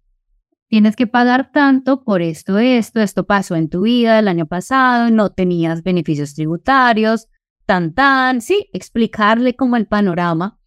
tienes 0.68 0.96
que 0.96 1.06
pagar 1.06 1.52
tanto 1.52 2.02
por 2.04 2.22
esto, 2.22 2.58
esto, 2.58 3.00
esto 3.00 3.26
pasó 3.26 3.56
en 3.56 3.68
tu 3.68 3.82
vida 3.82 4.18
el 4.18 4.28
año 4.28 4.46
pasado, 4.46 5.10
no 5.10 5.30
tenías 5.30 5.82
beneficios 5.82 6.34
tributarios, 6.34 7.28
tan, 7.66 7.94
tan, 7.94 8.40
sí, 8.40 8.68
explicarle 8.72 9.54
como 9.54 9.76
el 9.76 9.86
panorama 9.86 10.58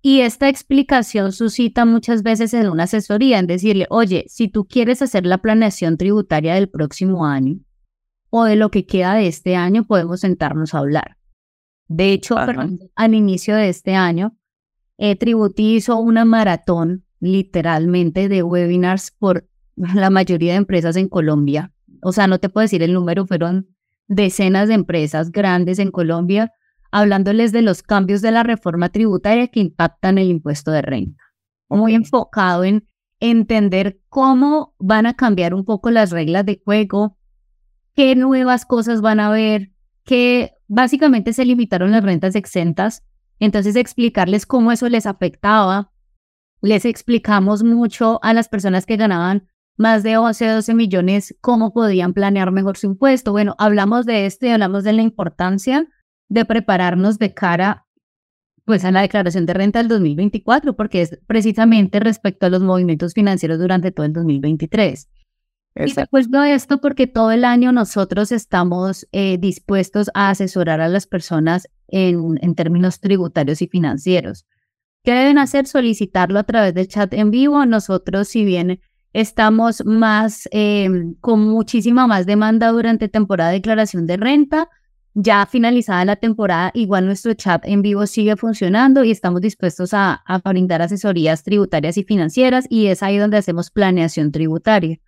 y 0.00 0.20
esta 0.20 0.48
explicación 0.48 1.32
suscita 1.32 1.84
muchas 1.84 2.22
veces 2.22 2.54
en 2.54 2.68
una 2.70 2.84
asesoría, 2.84 3.38
en 3.38 3.46
decirle, 3.46 3.86
oye, 3.90 4.24
si 4.28 4.48
tú 4.48 4.66
quieres 4.66 5.02
hacer 5.02 5.26
la 5.26 5.38
planeación 5.38 5.98
tributaria 5.98 6.54
del 6.54 6.70
próximo 6.70 7.26
año 7.26 7.58
o 8.30 8.44
de 8.44 8.56
lo 8.56 8.70
que 8.70 8.86
queda 8.86 9.14
de 9.14 9.26
este 9.26 9.56
año, 9.56 9.86
podemos 9.86 10.20
sentarnos 10.20 10.72
a 10.72 10.78
hablar. 10.78 11.17
De 11.88 12.12
hecho, 12.12 12.36
al 12.38 13.14
inicio 13.14 13.56
de 13.56 13.70
este 13.70 13.94
año, 13.94 14.36
eh, 14.98 15.16
Tributi 15.16 15.76
hizo 15.76 15.96
una 15.98 16.24
maratón 16.24 17.04
literalmente 17.20 18.28
de 18.28 18.42
webinars 18.42 19.10
por 19.10 19.48
la 19.76 20.10
mayoría 20.10 20.52
de 20.52 20.58
empresas 20.58 20.96
en 20.96 21.08
Colombia. 21.08 21.72
O 22.02 22.12
sea, 22.12 22.26
no 22.26 22.38
te 22.38 22.48
puedo 22.48 22.62
decir 22.62 22.82
el 22.82 22.92
número, 22.92 23.26
fueron 23.26 23.68
decenas 24.06 24.68
de 24.68 24.74
empresas 24.74 25.32
grandes 25.32 25.78
en 25.78 25.90
Colombia 25.90 26.52
hablándoles 26.90 27.52
de 27.52 27.62
los 27.62 27.82
cambios 27.82 28.22
de 28.22 28.30
la 28.30 28.42
reforma 28.42 28.88
tributaria 28.88 29.48
que 29.48 29.60
impactan 29.60 30.18
el 30.18 30.28
impuesto 30.30 30.70
de 30.70 30.82
renta. 30.82 31.22
Muy 31.68 31.94
enfocado 31.94 32.64
en 32.64 32.88
entender 33.20 34.00
cómo 34.08 34.74
van 34.78 35.06
a 35.06 35.14
cambiar 35.14 35.54
un 35.54 35.64
poco 35.64 35.90
las 35.90 36.10
reglas 36.10 36.46
de 36.46 36.62
juego, 36.64 37.18
qué 37.94 38.16
nuevas 38.16 38.64
cosas 38.64 39.00
van 39.00 39.20
a 39.20 39.28
haber, 39.28 39.72
que 40.04 40.52
básicamente 40.68 41.32
se 41.32 41.44
limitaron 41.44 41.90
las 41.90 42.04
rentas 42.04 42.36
exentas. 42.36 43.02
Entonces 43.40 43.76
explicarles 43.76 44.46
cómo 44.46 44.70
eso 44.72 44.88
les 44.88 45.06
afectaba. 45.06 45.92
Les 46.60 46.84
explicamos 46.84 47.62
mucho 47.62 48.20
a 48.22 48.32
las 48.34 48.48
personas 48.48 48.86
que 48.86 48.96
ganaban 48.96 49.48
más 49.76 50.02
de 50.02 50.16
11, 50.16 50.46
12 50.46 50.74
millones 50.74 51.36
cómo 51.40 51.72
podían 51.72 52.12
planear 52.12 52.50
mejor 52.50 52.76
su 52.76 52.86
impuesto. 52.86 53.32
Bueno, 53.32 53.54
hablamos 53.58 54.06
de 54.06 54.26
esto 54.26 54.46
y 54.46 54.50
hablamos 54.50 54.84
de 54.84 54.92
la 54.92 55.02
importancia 55.02 55.88
de 56.28 56.44
prepararnos 56.44 57.18
de 57.18 57.32
cara 57.32 57.86
pues 58.64 58.84
a 58.84 58.90
la 58.90 59.00
declaración 59.00 59.46
de 59.46 59.54
renta 59.54 59.78
del 59.78 59.88
2024, 59.88 60.76
porque 60.76 61.00
es 61.00 61.18
precisamente 61.26 62.00
respecto 62.00 62.44
a 62.44 62.50
los 62.50 62.60
movimientos 62.60 63.14
financieros 63.14 63.58
durante 63.58 63.92
todo 63.92 64.04
el 64.04 64.12
2023. 64.12 65.08
Y 65.86 65.92
después 65.92 66.30
de 66.30 66.54
esto, 66.54 66.80
porque 66.80 67.06
todo 67.06 67.30
el 67.30 67.44
año 67.44 67.72
nosotros 67.72 68.32
estamos 68.32 69.06
eh, 69.12 69.38
dispuestos 69.38 70.10
a 70.14 70.30
asesorar 70.30 70.80
a 70.80 70.88
las 70.88 71.06
personas 71.06 71.68
en, 71.86 72.38
en 72.42 72.54
términos 72.54 73.00
tributarios 73.00 73.62
y 73.62 73.68
financieros. 73.68 74.44
¿Qué 75.04 75.12
deben 75.12 75.38
hacer? 75.38 75.66
Solicitarlo 75.66 76.38
a 76.38 76.44
través 76.44 76.74
del 76.74 76.88
chat 76.88 77.12
en 77.14 77.30
vivo. 77.30 77.64
Nosotros, 77.64 78.28
si 78.28 78.44
bien 78.44 78.80
estamos 79.12 79.84
más, 79.84 80.48
em, 80.52 81.14
con 81.20 81.40
muchísima 81.40 82.06
más 82.06 82.26
demanda 82.26 82.70
durante 82.70 83.08
temporada 83.08 83.50
de 83.50 83.56
declaración 83.56 84.06
de 84.06 84.16
renta, 84.16 84.68
ya 85.14 85.46
finalizada 85.46 86.04
la 86.04 86.16
temporada, 86.16 86.70
igual 86.74 87.06
nuestro 87.06 87.34
chat 87.34 87.64
en 87.64 87.82
vivo 87.82 88.06
sigue 88.06 88.36
funcionando 88.36 89.02
y 89.02 89.10
estamos 89.10 89.40
dispuestos 89.40 89.94
a, 89.94 90.22
a 90.26 90.38
brindar 90.38 90.82
asesorías 90.82 91.42
tributarias 91.42 91.96
y 91.96 92.04
financieras 92.04 92.66
y 92.68 92.86
es 92.86 93.02
ahí 93.02 93.16
donde 93.16 93.38
hacemos 93.38 93.70
planeación 93.70 94.30
tributaria. 94.30 94.98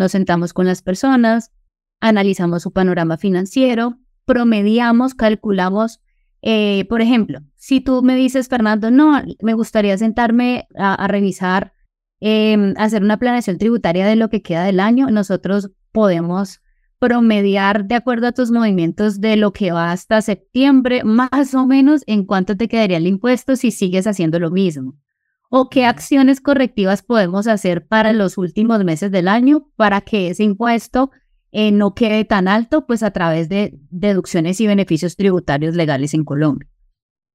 Nos 0.00 0.12
sentamos 0.12 0.52
con 0.52 0.66
las 0.66 0.82
personas, 0.82 1.52
analizamos 2.00 2.62
su 2.62 2.72
panorama 2.72 3.18
financiero, 3.18 3.98
promediamos, 4.24 5.14
calculamos 5.14 6.00
eh, 6.42 6.86
por 6.88 7.02
ejemplo, 7.02 7.40
si 7.56 7.80
tú 7.80 8.02
me 8.02 8.16
dices, 8.16 8.48
Fernando, 8.48 8.90
no, 8.90 9.22
me 9.42 9.54
gustaría 9.54 9.96
sentarme 9.98 10.66
a, 10.74 11.06
revisar, 11.06 11.74
em, 12.20 12.74
hacer 12.78 13.02
una 13.02 13.18
planeación 13.18 13.58
tributaria 13.58 14.06
de 14.06 14.16
lo 14.16 14.30
que 14.30 14.42
queda 14.42 14.64
del 14.64 14.80
año, 14.80 15.08
nosotros 15.10 15.70
podemos 15.92 16.62
promediar 16.98 17.86
de 17.86 17.94
acuerdo 17.94 18.26
a 18.26 18.32
tus 18.32 18.50
movimientos 18.50 19.20
de 19.20 19.36
lo 19.36 19.52
que 19.52 19.72
va 19.72 19.92
hasta 19.92 20.22
septiembre, 20.22 21.04
más 21.04 21.54
o 21.54 21.66
menos 21.66 22.02
en 22.06 22.24
cuánto 22.24 22.56
te 22.56 22.68
quedaría 22.68 22.96
el 22.96 23.06
impuesto 23.06 23.56
si 23.56 23.70
sigues 23.70 24.06
haciendo 24.06 24.38
lo 24.38 24.50
mismo. 24.50 24.96
O 25.50 25.68
qué 25.68 25.84
acciones 25.84 26.40
correctivas 26.40 27.02
podemos 27.02 27.48
hacer 27.48 27.86
para 27.86 28.12
los 28.12 28.38
últimos 28.38 28.84
meses 28.84 29.10
del 29.10 29.26
año 29.26 29.68
para 29.76 30.00
que 30.00 30.28
ese 30.28 30.44
impuesto 30.44 31.10
eh, 31.50 31.72
no 31.72 31.94
quede 31.94 32.24
tan 32.24 32.46
alto, 32.46 32.86
pues 32.86 33.02
a 33.02 33.10
través 33.10 33.48
de 33.48 33.76
deducciones 33.90 34.60
y 34.60 34.68
beneficios 34.68 35.16
tributarios 35.16 35.74
legales 35.74 36.14
en 36.14 36.24
Colombia. 36.24 36.68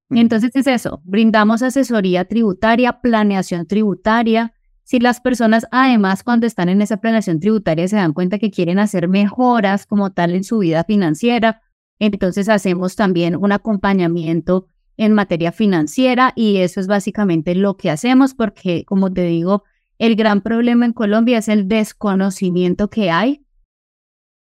Entonces 0.08 0.50
es 0.54 0.66
eso, 0.66 1.02
brindamos 1.04 1.62
asesoría 1.62 2.24
tributaria, 2.24 3.00
planeación 3.00 3.66
tributaria. 3.66 4.54
Si 4.82 4.98
las 4.98 5.20
personas 5.20 5.66
además 5.70 6.22
cuando 6.22 6.46
están 6.46 6.68
en 6.68 6.80
esa 6.80 6.98
planeación 6.98 7.40
tributaria 7.40 7.86
se 7.88 7.96
dan 7.96 8.14
cuenta 8.14 8.38
que 8.38 8.50
quieren 8.50 8.78
hacer 8.78 9.08
mejoras 9.08 9.84
como 9.84 10.12
tal 10.12 10.34
en 10.34 10.44
su 10.44 10.58
vida 10.58 10.84
financiera, 10.84 11.60
entonces 11.98 12.48
hacemos 12.48 12.96
también 12.96 13.36
un 13.36 13.52
acompañamiento 13.52 14.68
en 14.96 15.12
materia 15.12 15.52
financiera 15.52 16.32
y 16.36 16.58
eso 16.58 16.80
es 16.80 16.86
básicamente 16.86 17.54
lo 17.54 17.76
que 17.76 17.90
hacemos 17.90 18.34
porque, 18.34 18.84
como 18.84 19.12
te 19.12 19.22
digo, 19.22 19.64
el 19.98 20.16
gran 20.16 20.40
problema 20.42 20.86
en 20.86 20.92
Colombia 20.92 21.38
es 21.38 21.48
el 21.48 21.68
desconocimiento 21.68 22.88
que 22.88 23.10
hay 23.10 23.46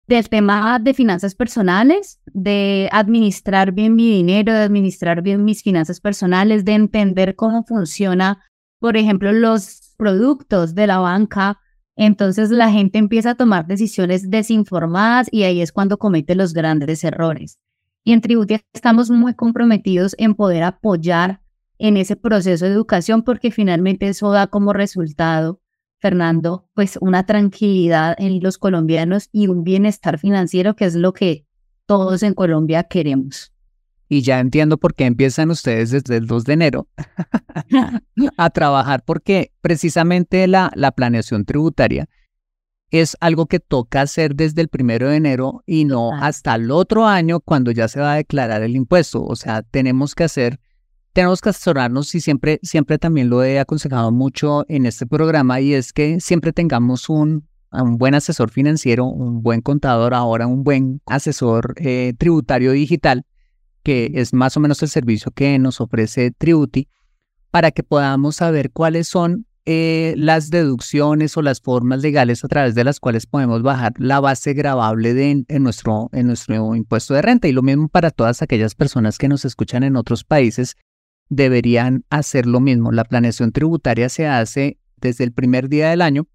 del 0.08 0.27
tema 0.29 0.79
de 0.79 0.93
finanzas 0.93 1.34
personales, 1.36 2.19
de 2.25 2.89
administrar 2.91 3.71
bien 3.71 3.95
mi 3.95 4.10
dinero, 4.10 4.53
de 4.53 4.63
administrar 4.63 5.21
bien 5.21 5.45
mis 5.45 5.63
finanzas 5.63 6.01
personales, 6.01 6.65
de 6.65 6.73
entender 6.73 7.36
cómo 7.36 7.63
funciona, 7.63 8.43
por 8.79 8.97
ejemplo, 8.97 9.32
los 9.32 9.93
productos 9.97 10.75
de 10.75 10.88
la 10.88 10.99
banca. 10.99 11.60
Entonces 11.95 12.49
la 12.49 12.69
gente 12.69 12.97
empieza 12.97 13.32
a 13.32 13.36
tomar 13.36 13.65
decisiones 13.65 14.29
desinformadas 14.29 15.27
y 15.32 15.43
ahí 15.43 15.62
es 15.62 15.71
cuando 15.71 15.97
comete 15.97 16.36
los 16.36 16.53
grandes 16.53 17.03
errores. 17.03 17.60
Y 18.04 18.12
en 18.12 18.22
Tributia 18.22 18.62
estamos 18.74 19.10
muy 19.10 19.34
comprometidos 19.34 20.16
en 20.18 20.36
poder 20.36 20.63
apoyar 20.63 21.42
en 21.78 21.98
ese 21.98 22.16
proceso 22.16 22.66
de 22.66 22.72
educación 22.72 23.24
porque 23.24 23.52
finalmente 23.52 24.08
eso 24.08 24.32
da 24.32 24.48
como 24.48 24.74
resultado 24.74 25.62
Fernando, 26.00 26.68
pues 26.74 26.98
una 27.00 27.26
tranquilidad 27.26 28.16
en 28.18 28.42
los 28.44 28.58
colombianos 28.58 29.30
y 29.32 29.48
un 29.48 29.63
bienestar 29.63 30.20
financiero 30.20 30.76
que 30.76 30.84
es 30.84 30.96
lo 30.96 31.13
que 31.13 31.46
todos 31.86 32.24
en 32.24 32.34
Colombia 32.34 32.84
queremos. 32.84 33.54
Y 34.10 34.22
ya 34.22 34.42
entiendo 34.42 34.78
por 34.78 34.96
qué 34.96 35.06
empiezan 35.06 35.50
ustedes 35.50 35.92
desde 35.92 36.18
el 36.18 36.28
2 36.28 36.44
de 36.44 36.54
enero 36.54 36.88
a 38.38 38.50
trabajar, 38.50 39.04
porque 39.06 39.54
precisamente 39.62 40.46
la, 40.48 40.74
la 40.76 40.92
planeación 40.92 41.46
tributaria 41.46 42.10
es 42.93 43.17
algo 43.21 43.47
que 43.47 43.60
toca 43.60 44.01
hacer 44.01 44.36
desde 44.36 44.62
el 44.62 44.67
primero 44.67 45.10
de 45.10 45.15
enero 45.15 45.63
y 45.65 45.86
no 45.86 46.12
hasta 46.13 46.53
el 46.53 46.69
otro 46.69 47.08
año 47.08 47.39
cuando 47.39 47.71
ya 47.71 47.88
se 47.88 47.99
va 47.99 48.13
a 48.13 48.17
declarar 48.17 48.62
el 48.62 48.75
impuesto. 48.75 49.25
O 49.25 49.36
sea, 49.36 49.63
tenemos 49.63 50.13
que 50.13 50.23
hacer 50.25 50.60
tenemos 51.12 51.41
que 51.41 51.49
asesorarnos 51.49 52.13
y 52.13 52.21
siempre, 52.21 52.60
siempre 52.62 52.99
también 52.99 53.29
lo 53.29 53.43
he 53.43 53.60
aconsejado 53.60 54.12
mucho 54.12 54.63
en 54.67 54.86
este 54.86 55.08
programa 55.08 55.60
y 55.60 55.73
es 55.73 55.91
que 55.91 56.19
siempre 56.19 56.53
tengamos 56.53 57.10
un, 57.10 57.47
un 57.71 57.97
buen 57.97 58.13
asesor 58.13 58.51
financiero, 58.51 59.06
un 59.06 59.41
buen 59.41 59.62
contador, 59.62 60.13
ahora 60.13 60.45
un 60.45 60.63
buen 60.63 61.01
asesor 61.08 61.73
eh, 61.77 62.13
tributario 62.17 62.73
digital, 62.73 63.25
que 63.82 64.12
es 64.15 64.34
más 64.34 64.56
o 64.56 64.60
menos 64.60 64.82
el 64.84 64.89
servicio 64.89 65.32
que 65.32 65.58
nos 65.58 65.82
ofrece 65.82 66.32
Tributi, 66.32 66.89
para 67.49 67.71
que 67.71 67.84
podamos 67.84 68.36
saber 68.38 68.71
cuáles 68.71 69.08
son 69.08 69.47
eh, 69.65 70.13
las 70.17 70.49
deducciones 70.49 71.38
o 71.38 71.41
las 71.41 71.62
formas 71.62 72.02
legales 72.02 72.43
a 72.43 72.47
través 72.47 72.76
de 72.76 72.84
las 72.84 72.99
cuales 72.99 73.26
podemos 73.26 73.62
bajar 73.62 73.93
la 73.97 74.19
base 74.19 74.54
gravable 74.54 75.13
de, 75.13 75.45
en, 75.47 75.63
nuestro, 75.63 76.10
en 76.12 76.28
nuestro 76.28 76.76
impuesto 76.76 77.13
de 77.13 77.21
renta. 77.21 77.47
Y 77.47 77.54
lo 77.54 77.62
mismo 77.62 77.88
para 77.88 78.12
todas 78.12 78.41
aquellas 78.41 78.76
personas 78.76 79.17
que 79.17 79.30
nos 79.30 79.45
escuchan 79.45 79.84
en 79.84 79.95
otros 79.95 80.23
países 80.23 80.76
deberían 81.30 82.04
hacer 82.10 82.45
lo 82.45 82.60
mismo. 82.60 82.91
La 82.91 83.06
planeación 83.06 83.52
tributaria 83.52 84.10
se 84.10 84.28
hace 84.28 84.80
desde 84.97 85.23
el 85.23 85.32
primer 85.32 85.69
día 85.69 85.89
del 85.89 86.02
año 86.02 86.28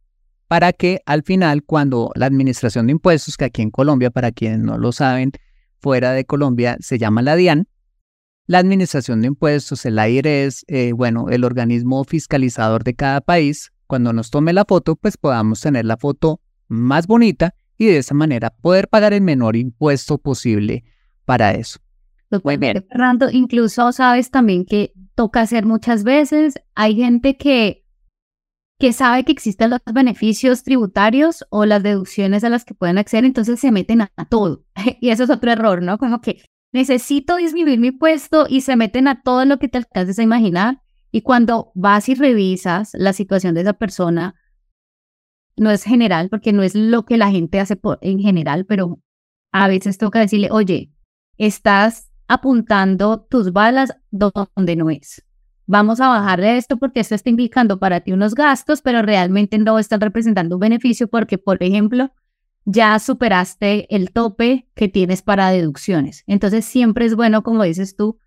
para 0.49 0.73
que 0.73 1.03
al 1.05 1.23
final, 1.23 1.63
cuando 1.63 2.11
la 2.15 2.27
administración 2.27 2.87
de 2.87 2.93
impuestos, 2.93 3.37
que 3.37 3.45
aquí 3.45 3.61
en 3.61 3.71
Colombia, 3.71 4.11
para 4.11 4.33
quienes 4.33 4.61
no 4.61 4.79
lo 4.79 4.93
saben, 4.93 5.33
fuera 5.81 6.13
de 6.13 6.25
Colombia 6.25 6.79
se 6.81 6.99
llama 6.99 7.23
la 7.23 7.37
DIAN, 7.37 7.69
la 8.49 8.59
administración 8.59 9.21
de 9.21 9.29
impuestos, 9.29 9.85
el 9.85 9.99
IRS, 9.99 10.65
eh, 10.69 10.93
bueno, 10.93 11.29
el 11.29 11.45
organismo 11.45 12.03
fiscalizador 12.05 12.83
de 12.83 12.95
cada 12.95 13.21
país, 13.21 13.73
cuando 13.87 14.15
nos 14.15 14.31
tome 14.31 14.55
la 14.55 14.65
foto, 14.65 14.97
pues 14.97 15.19
podamos 15.19 15.61
tener 15.61 15.85
la 15.85 15.99
foto 15.99 16.41
más 16.67 17.07
bonita 17.07 17.55
y 17.77 17.87
de 17.87 17.99
esa 17.99 18.15
manera 18.15 18.51
poder 18.51 18.89
pagar 18.89 19.13
el 19.13 19.21
menor 19.21 19.55
impuesto 19.55 20.17
posible 20.17 20.85
para 21.27 21.53
eso. 21.53 21.79
Muy 22.43 22.57
bien. 22.57 22.87
Fernando, 22.89 23.29
incluso 23.31 23.93
sabes 23.93 24.31
también 24.31 24.65
que 24.65 24.93
toca 25.15 25.43
hacer 25.43 25.67
muchas 25.67 26.03
veces. 26.03 26.55
Hay 26.75 26.97
gente 26.97 27.37
que, 27.37 27.85
que 28.79 28.95
sabe 28.95 29.25
que 29.25 29.33
existen 29.33 29.71
los 29.71 29.81
beneficios 29.93 30.63
tributarios 30.63 31.45
o 31.51 31.67
las 31.67 31.83
deducciones 31.83 32.45
a 32.45 32.49
las 32.49 32.65
que 32.65 32.75
pueden 32.75 32.97
acceder, 32.97 33.27
entonces 33.27 33.61
se 33.61 33.73
meten 33.73 34.01
a, 34.01 34.11
todo. 34.31 34.65
Y 35.01 35.11
eso 35.11 35.25
es 35.25 35.31
otro 35.31 35.53
error, 35.53 35.83
¿no? 35.83 35.99
Como 35.99 36.23
que 36.23 36.43
necesito 36.73 37.37
disminuir 37.37 37.79
mi 37.79 37.93
puesto 37.93 38.47
y 38.49 38.61
se 38.61 38.77
meten 38.77 39.09
a 39.09 39.23
todo 39.23 39.45
lo 39.45 39.59
que 39.59 39.69
te 39.69 39.79
alcances 39.79 40.19
a 40.19 40.23
imaginar. 40.23 40.83
Y 41.11 41.23
cuando 41.23 41.73
vas 41.75 42.09
y 42.09 42.15
revisas 42.15 42.91
la 42.93 43.13
situación 43.13 43.55
de 43.55 43.63
esa 43.63 43.73
persona, 43.73 44.35
no 45.57 45.71
es 45.71 45.83
general, 45.83 46.29
porque 46.29 46.53
no 46.53 46.63
es 46.63 46.75
lo 46.75 47.05
que 47.05 47.17
la 47.17 47.31
gente 47.31 47.61
hace 47.61 47.79
en 48.03 48.21
general, 48.21 48.65
pero 48.67 49.01
a 49.53 49.69
veces 49.69 49.99
toca 49.99 50.21
decirle, 50.21 50.49
oye, 50.51 50.93
estás 51.37 52.11
apuntando 52.29 53.27
tus 53.29 53.53
balas 53.53 53.97
donde 54.11 54.77
no 54.77 54.91
es. 54.91 55.25
Vamos 55.67 56.01
a 56.01 56.09
bajarle 56.09 56.57
esto 56.57 56.77
porque 56.77 57.01
esto 57.01 57.15
está 57.15 57.31
indicando 57.31 57.79
para 57.79 58.01
ti 58.01 58.13
unos 58.13 58.35
gastos, 58.35 58.81
pero 58.83 59.03
realmente 59.03 59.59
no 59.59 59.79
están 59.79 60.01
representando 60.01 60.57
un 60.57 60.61
beneficio 60.61 61.09
porque, 61.09 61.39
por 61.39 61.63
ejemplo, 61.63 62.11
ya 62.71 62.99
superaste 62.99 63.95
el 63.95 64.13
tope 64.13 64.69
que 64.75 64.89
tienes 64.89 65.23
para 65.23 65.51
deducciones. 65.51 66.23
Entonces, 66.27 66.67
siempre 66.67 67.07
es 67.07 67.17
bueno, 67.17 67.43
como 67.43 67.63
dices 67.63 67.97
tú, 67.97 68.19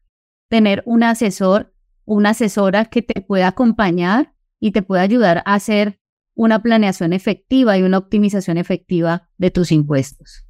tener 0.50 0.82
un 0.88 1.04
asesor, 1.04 1.76
una 2.06 2.32
asesora 2.32 2.86
que 2.86 3.04
te 3.04 3.22
pueda 3.22 3.50
acompañar 3.50 4.34
y 4.60 4.72
te 4.72 4.82
pueda 4.82 5.04
ayudar 5.04 5.44
a 5.46 5.54
hacer 5.54 6.00
una 6.34 6.64
planeación 6.64 7.14
efectiva 7.14 7.78
y 7.78 7.84
una 7.84 8.00
optimización 8.00 8.58
efectiva 8.58 9.30
de 9.38 9.52
tus 9.52 9.72
impuestos. 9.72 10.48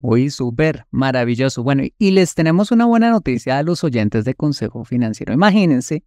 Uy, 0.00 0.30
súper, 0.30 0.86
maravilloso. 0.90 1.62
Bueno, 1.62 1.82
y 1.98 2.10
les 2.12 2.34
tenemos 2.34 2.72
una 2.72 2.86
buena 2.86 3.10
noticia 3.10 3.58
a 3.58 3.62
los 3.62 3.84
oyentes 3.84 4.24
de 4.24 4.34
Consejo 4.34 4.86
Financiero. 4.86 5.34
Imagínense 5.34 6.02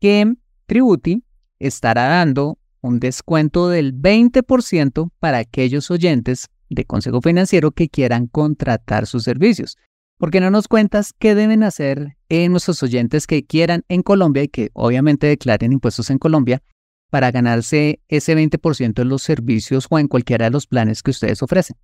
que 0.00 0.34
Tributi 0.66 1.22
estará 1.60 2.08
dando 2.08 2.58
un 2.86 3.00
descuento 3.00 3.68
del 3.68 3.94
20% 3.94 5.10
para 5.18 5.38
aquellos 5.38 5.90
oyentes 5.90 6.48
de 6.68 6.84
Consejo 6.84 7.20
Financiero 7.20 7.72
que 7.72 7.88
quieran 7.88 8.26
contratar 8.26 9.06
sus 9.06 9.24
servicios. 9.24 9.76
¿Por 10.18 10.30
qué 10.30 10.40
no 10.40 10.50
nos 10.50 10.66
cuentas 10.66 11.12
qué 11.18 11.34
deben 11.34 11.62
hacer 11.62 12.16
en 12.28 12.52
nuestros 12.52 12.82
oyentes 12.82 13.26
que 13.26 13.44
quieran 13.44 13.84
en 13.88 14.02
Colombia 14.02 14.44
y 14.44 14.48
que 14.48 14.70
obviamente 14.72 15.26
declaren 15.26 15.72
impuestos 15.72 16.08
en 16.10 16.18
Colombia 16.18 16.62
para 17.10 17.30
ganarse 17.30 18.00
ese 18.08 18.34
20% 18.34 19.02
en 19.02 19.08
los 19.08 19.22
servicios 19.22 19.86
o 19.90 19.98
en 19.98 20.08
cualquiera 20.08 20.46
de 20.46 20.52
los 20.52 20.66
planes 20.66 21.02
que 21.02 21.10
ustedes 21.10 21.42
ofrecen? 21.42 21.76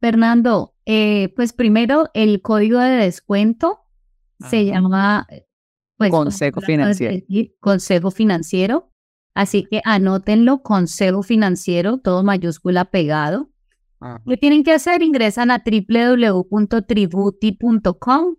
Fernando, 0.00 0.74
eh, 0.86 1.32
pues 1.34 1.52
primero 1.52 2.08
el 2.14 2.40
código 2.40 2.78
de 2.78 2.92
descuento 2.92 3.80
se 4.48 4.64
llama 4.64 5.26
pues, 5.96 6.10
Consejo 6.10 6.60
Financiero. 6.62 7.26
consejo 7.60 8.10
Financiero. 8.10 8.89
Así 9.34 9.66
que 9.70 9.80
anótenlo, 9.84 10.62
Consejo 10.62 11.22
Financiero, 11.22 11.98
todo 11.98 12.22
mayúscula 12.22 12.86
pegado. 12.86 13.50
¿Qué 14.26 14.36
tienen 14.36 14.64
que 14.64 14.72
hacer? 14.72 15.02
Ingresan 15.02 15.50
a 15.50 15.62
www.tributi.com 15.64 18.36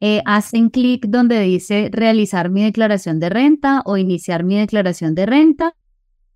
eh, 0.00 0.22
hacen 0.26 0.70
clic 0.70 1.06
donde 1.08 1.40
dice 1.40 1.90
realizar 1.92 2.50
mi 2.50 2.62
declaración 2.62 3.18
de 3.18 3.30
renta 3.30 3.82
o 3.84 3.96
iniciar 3.96 4.44
mi 4.44 4.56
declaración 4.56 5.16
de 5.16 5.26
renta. 5.26 5.74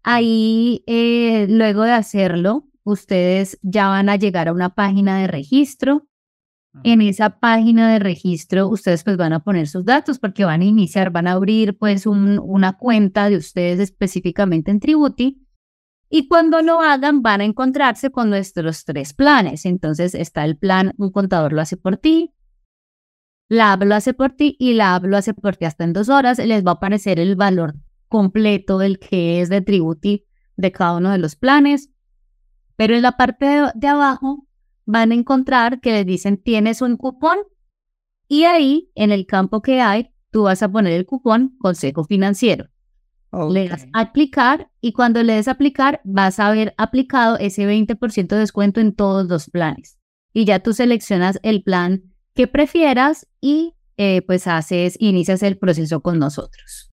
Ahí, 0.02 0.82
eh, 0.88 1.46
luego 1.48 1.82
de 1.82 1.92
hacerlo, 1.92 2.66
ustedes 2.82 3.60
ya 3.62 3.86
van 3.86 4.08
a 4.08 4.16
llegar 4.16 4.48
a 4.48 4.52
una 4.52 4.74
página 4.74 5.20
de 5.20 5.28
registro. 5.28 6.08
En 6.84 7.02
esa 7.02 7.38
página 7.38 7.92
de 7.92 7.98
registro, 7.98 8.68
ustedes 8.68 9.04
pues 9.04 9.18
van 9.18 9.34
a 9.34 9.44
poner 9.44 9.68
sus 9.68 9.84
datos 9.84 10.18
porque 10.18 10.44
van 10.44 10.62
a 10.62 10.64
iniciar, 10.64 11.10
van 11.10 11.26
a 11.26 11.32
abrir 11.32 11.76
pues 11.76 12.06
una 12.06 12.78
cuenta 12.78 13.28
de 13.28 13.36
ustedes 13.36 13.78
específicamente 13.78 14.70
en 14.70 14.80
Tributi. 14.80 15.46
Y 16.08 16.28
cuando 16.28 16.62
lo 16.62 16.80
hagan, 16.80 17.22
van 17.22 17.42
a 17.42 17.44
encontrarse 17.44 18.10
con 18.10 18.30
nuestros 18.30 18.84
tres 18.84 19.12
planes. 19.12 19.66
Entonces 19.66 20.14
está 20.14 20.44
el 20.44 20.56
plan, 20.56 20.94
un 20.96 21.10
contador 21.10 21.52
lo 21.52 21.60
hace 21.60 21.76
por 21.76 21.98
ti, 21.98 22.34
la 23.52 23.74
app 23.74 23.82
lo 23.82 23.94
hace 23.94 24.14
por 24.14 24.32
ti 24.32 24.56
y 24.58 24.72
la 24.72 24.94
app 24.94 25.04
lo 25.04 25.14
hace 25.14 25.34
por 25.34 25.56
ti 25.56 25.66
hasta 25.66 25.84
en 25.84 25.92
dos 25.92 26.08
horas. 26.08 26.38
Les 26.38 26.64
va 26.64 26.70
a 26.70 26.74
aparecer 26.74 27.20
el 27.20 27.36
valor 27.36 27.74
completo 28.08 28.78
del 28.78 28.98
que 28.98 29.42
es 29.42 29.50
de 29.50 29.60
Tributi 29.60 30.24
de 30.56 30.72
cada 30.72 30.96
uno 30.96 31.10
de 31.10 31.18
los 31.18 31.36
planes. 31.36 31.90
Pero 32.76 32.96
en 32.96 33.02
la 33.02 33.12
parte 33.12 33.70
de, 33.74 33.88
abajo 33.88 34.46
van 34.86 35.12
a 35.12 35.14
encontrar 35.14 35.80
que 35.80 35.92
les 35.92 36.06
dicen 36.06 36.36
tienes 36.36 36.82
un 36.82 36.96
cupón 36.96 37.38
y 38.28 38.44
ahí 38.44 38.90
en 38.94 39.12
el 39.12 39.26
campo 39.26 39.62
que 39.62 39.80
hay 39.80 40.10
tú 40.30 40.44
vas 40.44 40.62
a 40.62 40.70
poner 40.70 40.92
el 40.92 41.06
cupón 41.06 41.56
consejo 41.58 42.04
financiero. 42.04 42.68
Le 43.50 43.68
das 43.68 43.86
a 43.94 44.00
aplicar 44.00 44.70
y 44.82 44.92
cuando 44.92 45.22
le 45.22 45.34
des 45.34 45.48
a 45.48 45.52
aplicar 45.52 46.00
vas 46.04 46.38
a 46.38 46.48
haber 46.48 46.74
aplicado 46.76 47.38
ese 47.38 47.66
20% 47.66 48.28
de 48.28 48.38
descuento 48.38 48.80
en 48.80 48.94
todos 48.94 49.26
los 49.26 49.48
planes. 49.48 49.98
Y 50.34 50.44
ya 50.44 50.60
tú 50.60 50.74
seleccionas 50.74 51.38
el 51.42 51.62
plan 51.62 52.02
que 52.34 52.46
prefieras 52.46 53.26
y 53.40 53.74
eh, 53.96 54.22
pues 54.22 54.46
haces, 54.46 54.96
inicias 54.98 55.42
el 55.42 55.58
proceso 55.58 56.00
con 56.00 56.18
nosotros. 56.18 56.90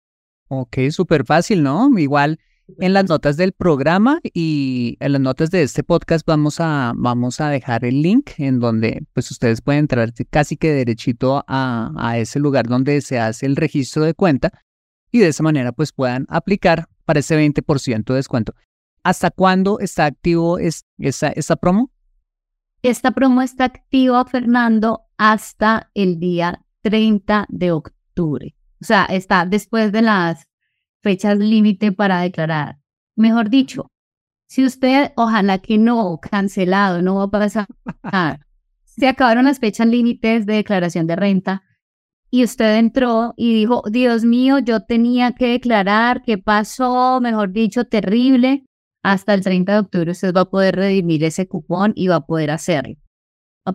Ok, 0.50 0.78
súper 0.92 1.26
fácil, 1.26 1.64
¿no? 1.64 1.90
Igual 1.98 2.40
en 2.80 2.94
las 2.94 3.08
notas 3.08 3.38
del 3.38 3.54
programa 3.54 4.20
y 4.34 4.98
en 5.00 5.14
las 5.14 5.22
notas 5.22 5.52
de 5.52 5.64
este 5.64 5.84
podcast 5.84 6.26
vamos 6.26 6.60
a, 6.60 6.94
vamos 6.96 7.40
a 7.40 7.50
dejar 7.50 7.86
el 7.86 8.02
link 8.02 8.32
en 8.38 8.60
donde 8.60 9.06
pues 9.14 9.32
ustedes 9.32 9.62
pueden 9.62 9.80
entrar 9.80 10.14
casi 10.30 10.58
que 10.58 10.74
derechito 10.74 11.44
a, 11.48 11.92
a 11.98 12.18
ese 12.18 12.40
lugar 12.40 12.68
donde 12.68 13.02
se 13.02 13.20
hace 13.20 13.46
el 13.46 13.56
registro 13.56 14.04
de 14.04 14.14
cuenta 14.14 14.52
y 15.12 15.20
de 15.20 15.30
esa 15.30 15.44
manera 15.44 15.72
pues 15.72 15.92
puedan 15.94 16.26
aplicar 16.30 16.90
para 17.06 17.20
ese 17.20 17.38
20% 17.38 18.04
de 18.04 18.16
descuento. 18.16 18.54
¿Hasta 19.04 19.32
cuándo 19.32 19.80
está 19.80 20.06
activo 20.06 20.60
es, 20.60 20.86
esa, 20.98 21.30
esa 21.30 21.56
promo? 21.56 21.92
Esta 22.82 23.12
promo 23.12 23.42
está 23.42 23.66
activa, 23.66 24.26
Fernando, 24.26 25.04
hasta 25.18 25.90
el 25.94 26.20
día 26.20 26.64
30 26.82 27.46
de 27.50 27.72
octubre. 27.72 28.56
O 28.82 28.86
sea, 28.86 29.06
está 29.06 29.46
después 29.46 29.92
de 29.92 30.02
las 30.02 30.47
fechas 31.08 31.38
límite 31.38 31.94
para 31.94 32.20
declarar. 32.20 32.80
Mejor 33.16 33.50
dicho, 33.50 33.88
si 34.50 34.66
usted, 34.66 35.14
ojalá 35.16 35.60
que 35.60 35.78
no, 35.78 36.20
cancelado, 36.22 37.02
no 37.02 37.16
va 37.16 37.24
a 37.24 37.30
pasar 37.30 37.68
Se 38.84 39.08
acabaron 39.08 39.46
las 39.46 39.60
fechas 39.60 39.88
límites 39.88 40.46
de 40.46 40.56
declaración 40.56 41.08
de 41.08 41.16
renta 41.16 41.64
y 42.30 42.44
usted 42.44 42.76
entró 42.76 43.34
y 43.38 43.54
dijo, 43.54 43.84
Dios 43.90 44.26
mío, 44.26 44.60
yo 44.60 44.82
tenía 44.82 45.32
que 45.32 45.48
declarar, 45.48 46.24
¿qué 46.24 46.38
pasó? 46.38 47.22
Mejor 47.22 47.54
dicho, 47.54 47.86
terrible. 47.86 48.66
Hasta 49.02 49.34
el 49.34 49.44
30 49.44 49.72
de 49.72 49.80
octubre 49.80 50.12
usted 50.12 50.34
va 50.34 50.42
a 50.42 50.50
poder 50.50 50.76
redimir 50.76 51.24
ese 51.24 51.48
cupón 51.48 51.94
y 51.96 52.10
va 52.10 52.16
a 52.16 52.26
poder 52.26 52.52
hacerlo 52.52 52.98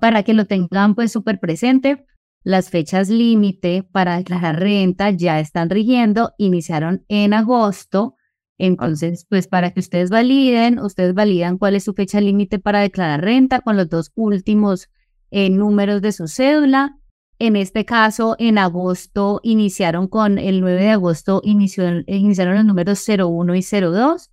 para 0.00 0.22
que 0.22 0.34
lo 0.34 0.44
tengan 0.46 0.94
pues 0.94 1.12
súper 1.12 1.40
presente. 1.40 2.04
Las 2.44 2.70
fechas 2.70 3.08
límite 3.08 3.84
para 3.84 4.16
declarar 4.16 4.58
renta 4.58 5.10
ya 5.10 5.38
están 5.38 5.70
rigiendo, 5.70 6.32
iniciaron 6.38 7.04
en 7.08 7.34
agosto. 7.34 8.16
Entonces, 8.58 9.26
pues 9.28 9.46
para 9.46 9.70
que 9.70 9.80
ustedes 9.80 10.10
validen, 10.10 10.78
ustedes 10.78 11.14
validan 11.14 11.58
cuál 11.58 11.76
es 11.76 11.84
su 11.84 11.94
fecha 11.94 12.20
límite 12.20 12.58
para 12.58 12.80
declarar 12.80 13.22
renta 13.22 13.60
con 13.60 13.76
los 13.76 13.88
dos 13.88 14.12
últimos 14.14 14.88
eh, 15.30 15.50
números 15.50 16.02
de 16.02 16.12
su 16.12 16.26
cédula. 16.26 16.98
En 17.38 17.56
este 17.56 17.84
caso, 17.84 18.36
en 18.38 18.58
agosto 18.58 19.40
iniciaron 19.42 20.06
con 20.06 20.38
el 20.38 20.60
9 20.60 20.82
de 20.82 20.90
agosto 20.90 21.40
iniciaron 21.44 22.04
los 22.06 22.64
números 22.64 23.04
01 23.08 23.54
y 23.54 23.62
02 23.62 24.30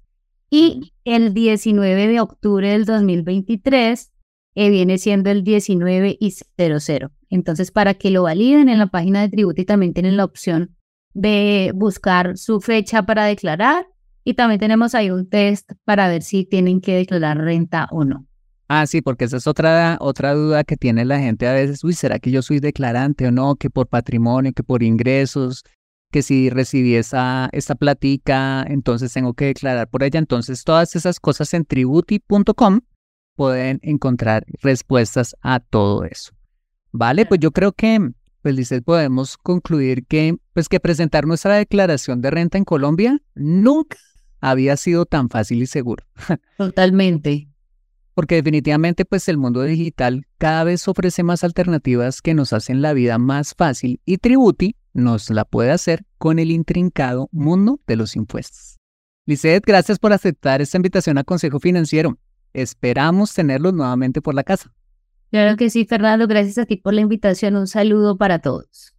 y 0.52 0.93
el 1.06 1.34
19 1.34 2.08
de 2.08 2.19
octubre 2.19 2.69
del 2.69 2.86
2023 2.86 4.12
eh, 4.55 4.69
viene 4.69 4.97
siendo 4.97 5.29
el 5.29 5.43
19 5.43 6.17
y 6.19 6.31
00. 6.31 7.12
Entonces, 7.29 7.71
para 7.71 7.93
que 7.93 8.09
lo 8.09 8.23
validen 8.23 8.69
en 8.69 8.79
la 8.79 8.88
página 8.88 9.21
de 9.21 9.29
Tributi 9.29 9.65
también 9.65 9.93
tienen 9.93 10.17
la 10.17 10.25
opción 10.25 10.75
de 11.13 11.71
buscar 11.75 12.38
su 12.38 12.62
fecha 12.62 13.03
para 13.03 13.25
declarar 13.25 13.88
y 14.23 14.33
también 14.33 14.59
tenemos 14.59 14.95
ahí 14.95 15.12
un 15.12 15.29
test 15.29 15.71
para 15.85 16.07
ver 16.07 16.23
si 16.23 16.45
tienen 16.45 16.81
que 16.81 16.95
declarar 16.95 17.38
renta 17.38 17.88
o 17.91 18.05
no. 18.05 18.25
Ah, 18.67 18.85
sí, 18.85 19.01
porque 19.01 19.25
esa 19.25 19.38
es 19.38 19.47
otra, 19.47 19.97
otra 19.99 20.35
duda 20.35 20.63
que 20.63 20.77
tiene 20.77 21.03
la 21.03 21.19
gente 21.19 21.47
a 21.47 21.53
veces. 21.53 21.83
Uy, 21.83 21.93
¿será 21.93 22.19
que 22.19 22.29
yo 22.29 22.43
soy 22.43 22.59
declarante 22.59 23.27
o 23.27 23.31
no? 23.31 23.55
Que 23.55 23.71
por 23.71 23.88
patrimonio, 23.88 24.53
que 24.53 24.62
por 24.62 24.83
ingresos, 24.83 25.63
que 26.12 26.21
si 26.21 26.51
recibí 26.51 26.93
esa, 26.95 27.49
esa 27.51 27.73
platica, 27.73 28.63
entonces 28.67 29.12
tengo 29.12 29.33
que 29.33 29.45
declarar 29.45 29.89
por 29.89 30.03
ella. 30.03 30.19
Entonces, 30.19 30.63
todas 30.63 30.95
esas 30.95 31.19
cosas 31.19 31.51
en 31.55 31.65
tributi.com 31.65 32.81
pueden 33.39 33.80
encontrar 33.84 34.43
respuestas 34.62 35.34
a 35.41 35.62
todo 35.62 36.04
eso. 36.04 36.34
Vale, 36.91 37.25
pues 37.25 37.39
yo 37.39 37.52
creo 37.52 37.71
que, 37.71 38.12
pues 38.41 38.54
Lizeth, 38.54 38.84
podemos 38.84 39.38
concluir 39.38 40.06
que, 40.06 40.36
pues 40.52 40.67
que 40.67 40.82
presentar 40.82 41.25
nuestra 41.25 41.56
declaración 41.56 42.19
de 42.19 42.32
renta 42.32 42.58
en 42.58 42.65
Colombia 42.65 43.21
nunca 43.36 43.95
había 44.41 44.75
sido 44.75 45.06
tan 45.06 45.30
fácil 45.30 45.62
y 45.62 45.67
seguro. 45.67 46.04
Totalmente. 46.58 47.47
Porque 48.13 48.36
definitivamente, 48.36 49.06
pues 49.06 49.30
el 49.30 49.38
mundo 49.38 49.62
digital 49.63 50.28
cada 50.38 50.65
vez 50.65 50.86
ofrece 50.89 51.23
más 51.23 51.45
alternativas 51.45 52.21
que 52.21 52.34
nos 52.34 52.52
hacen 52.52 52.82
la 52.82 52.91
vida 52.91 53.19
más 53.19 53.56
fácil 53.56 54.02
y 54.04 54.17
Tributi 54.17 54.75
nos 54.91 55.30
la 55.30 55.45
puede 55.45 55.71
hacer 55.71 56.04
con 56.17 56.39
el 56.39 56.52
intrincado 56.52 57.30
mundo 57.32 57.80
de 57.88 57.95
los 57.95 58.17
impuestos. 58.17 58.80
Lizeth, 59.25 59.63
gracias 59.65 59.97
por 59.97 60.12
aceptar 60.12 60.62
esta 60.62 60.75
invitación 60.75 61.17
a 61.17 61.23
Consejo 61.23 61.62
Financiero. 61.62 62.17
Esperamos 62.53 63.33
tenerlos 63.33 63.73
nuevamente 63.73 64.21
por 64.21 64.33
la 64.35 64.43
casa. 64.43 64.71
Claro 65.31 65.57
que 65.57 65.69
sí, 65.69 65.85
Fernando. 65.85 66.27
Gracias 66.27 66.57
a 66.57 66.65
ti 66.65 66.77
por 66.77 66.93
la 66.93 67.01
invitación. 67.01 67.55
Un 67.55 67.67
saludo 67.67 68.17
para 68.17 68.39
todos. 68.39 68.95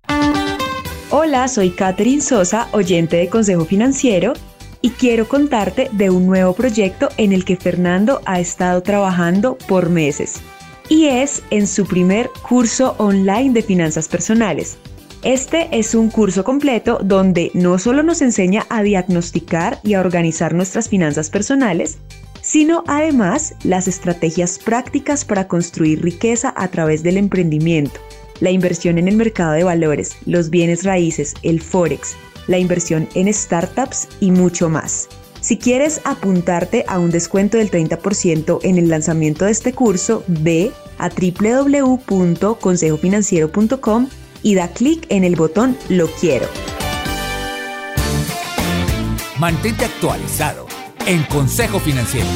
Hola, 1.10 1.48
soy 1.48 1.70
Catherine 1.70 2.22
Sosa, 2.22 2.68
oyente 2.70 3.16
de 3.16 3.28
Consejo 3.28 3.64
Financiero, 3.64 4.32
y 4.80 4.90
quiero 4.90 5.26
contarte 5.26 5.88
de 5.92 6.08
un 6.08 6.26
nuevo 6.26 6.54
proyecto 6.54 7.08
en 7.16 7.32
el 7.32 7.44
que 7.44 7.56
Fernando 7.56 8.20
ha 8.26 8.38
estado 8.38 8.80
trabajando 8.82 9.58
por 9.66 9.90
meses. 9.90 10.40
Y 10.88 11.06
es 11.06 11.42
en 11.50 11.66
su 11.66 11.84
primer 11.84 12.30
curso 12.48 12.94
online 12.98 13.52
de 13.52 13.62
finanzas 13.62 14.08
personales. 14.08 14.78
Este 15.22 15.68
es 15.72 15.94
un 15.94 16.08
curso 16.08 16.44
completo 16.44 16.98
donde 17.02 17.50
no 17.52 17.78
solo 17.78 18.02
nos 18.02 18.22
enseña 18.22 18.64
a 18.70 18.82
diagnosticar 18.82 19.78
y 19.82 19.94
a 19.94 20.00
organizar 20.00 20.54
nuestras 20.54 20.88
finanzas 20.88 21.28
personales, 21.28 21.98
sino 22.50 22.82
además 22.88 23.54
las 23.62 23.86
estrategias 23.86 24.58
prácticas 24.58 25.24
para 25.24 25.46
construir 25.46 26.02
riqueza 26.02 26.52
a 26.56 26.66
través 26.66 27.04
del 27.04 27.16
emprendimiento, 27.16 28.00
la 28.40 28.50
inversión 28.50 28.98
en 28.98 29.06
el 29.06 29.14
mercado 29.14 29.52
de 29.52 29.62
valores, 29.62 30.16
los 30.26 30.50
bienes 30.50 30.82
raíces, 30.82 31.34
el 31.44 31.60
forex, 31.60 32.16
la 32.48 32.58
inversión 32.58 33.08
en 33.14 33.32
startups 33.32 34.08
y 34.18 34.32
mucho 34.32 34.68
más. 34.68 35.08
Si 35.40 35.58
quieres 35.58 36.00
apuntarte 36.02 36.84
a 36.88 36.98
un 36.98 37.12
descuento 37.12 37.56
del 37.56 37.70
30% 37.70 38.58
en 38.64 38.78
el 38.78 38.88
lanzamiento 38.88 39.44
de 39.44 39.52
este 39.52 39.72
curso, 39.72 40.24
ve 40.26 40.72
a 40.98 41.08
www.consejofinanciero.com 41.08 44.08
y 44.42 44.56
da 44.56 44.66
clic 44.66 45.06
en 45.08 45.22
el 45.22 45.36
botón 45.36 45.76
Lo 45.88 46.08
quiero. 46.08 46.48
Mantente 49.38 49.84
actualizado 49.84 50.69
en 51.10 51.24
Consejo 51.24 51.80
Financiero. 51.80 52.28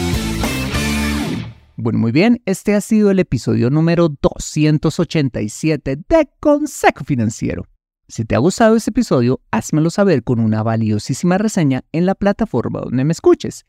Bueno, 1.76 2.00
muy 2.00 2.10
bien, 2.10 2.42
este 2.44 2.74
ha 2.74 2.80
sido 2.80 3.12
el 3.12 3.20
episodio 3.20 3.70
número 3.70 4.08
287 4.08 5.98
de 6.08 6.28
Consejo 6.40 7.04
Financiero. 7.04 7.66
Si 8.08 8.24
te 8.24 8.34
ha 8.34 8.38
gustado 8.38 8.74
este 8.74 8.90
episodio, 8.90 9.40
házmelo 9.52 9.90
saber 9.90 10.24
con 10.24 10.40
una 10.40 10.64
valiosísima 10.64 11.38
reseña 11.38 11.84
en 11.92 12.04
la 12.04 12.16
plataforma 12.16 12.80
donde 12.80 13.04
me 13.04 13.12
escuches. 13.12 13.64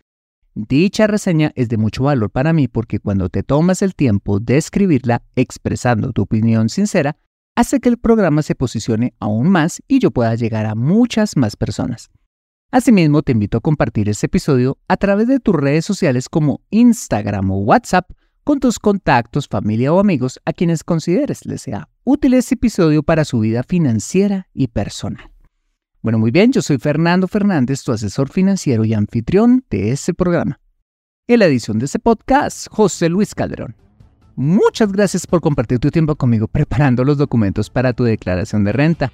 Dicha 0.55 1.05
reseña 1.05 1.51
es 1.53 1.69
de 1.69 1.77
mucho 1.77 2.05
valor 2.05 2.31
para 2.31 2.51
mí 2.51 2.67
porque 2.67 2.97
cuando 2.97 3.29
te 3.29 3.43
tomas 3.43 3.83
el 3.83 3.93
tiempo 3.93 4.39
de 4.39 4.57
escribirla 4.57 5.21
expresando 5.35 6.13
tu 6.13 6.23
opinión 6.23 6.67
sincera, 6.67 7.15
hace 7.55 7.79
que 7.79 7.89
el 7.89 7.99
programa 7.99 8.41
se 8.41 8.55
posicione 8.55 9.13
aún 9.19 9.49
más 9.49 9.83
y 9.87 9.99
yo 9.99 10.09
pueda 10.09 10.33
llegar 10.33 10.65
a 10.65 10.73
muchas 10.73 11.37
más 11.37 11.55
personas. 11.55 12.09
Asimismo, 12.75 13.21
te 13.21 13.31
invito 13.31 13.59
a 13.59 13.61
compartir 13.61 14.09
este 14.09 14.25
episodio 14.25 14.77
a 14.89 14.97
través 14.97 15.29
de 15.29 15.39
tus 15.39 15.55
redes 15.55 15.85
sociales 15.85 16.27
como 16.27 16.59
Instagram 16.71 17.49
o 17.49 17.59
WhatsApp 17.59 18.11
con 18.43 18.59
tus 18.59 18.79
contactos, 18.79 19.47
familia 19.47 19.93
o 19.93 19.99
amigos 20.01 20.41
a 20.43 20.51
quienes 20.51 20.83
consideres 20.83 21.45
les 21.45 21.61
sea 21.61 21.87
útil 22.03 22.33
este 22.33 22.55
episodio 22.55 23.01
para 23.01 23.23
su 23.23 23.39
vida 23.39 23.63
financiera 23.63 24.49
y 24.53 24.67
personal. 24.67 25.31
Bueno, 26.01 26.19
muy 26.19 26.31
bien, 26.31 26.51
yo 26.51 26.61
soy 26.61 26.77
Fernando 26.77 27.29
Fernández, 27.29 27.81
tu 27.81 27.93
asesor 27.93 28.29
financiero 28.29 28.83
y 28.83 28.93
anfitrión 28.93 29.63
de 29.69 29.91
este 29.91 30.13
programa. 30.13 30.59
En 31.29 31.39
la 31.39 31.45
edición 31.45 31.79
de 31.79 31.85
este 31.85 31.99
podcast, 31.99 32.67
José 32.69 33.07
Luis 33.07 33.33
Calderón. 33.33 33.77
Muchas 34.35 34.91
gracias 34.91 35.25
por 35.25 35.39
compartir 35.39 35.79
tu 35.79 35.91
tiempo 35.91 36.17
conmigo 36.17 36.49
preparando 36.49 37.05
los 37.05 37.17
documentos 37.17 37.69
para 37.69 37.93
tu 37.93 38.03
declaración 38.03 38.65
de 38.65 38.73
renta, 38.73 39.13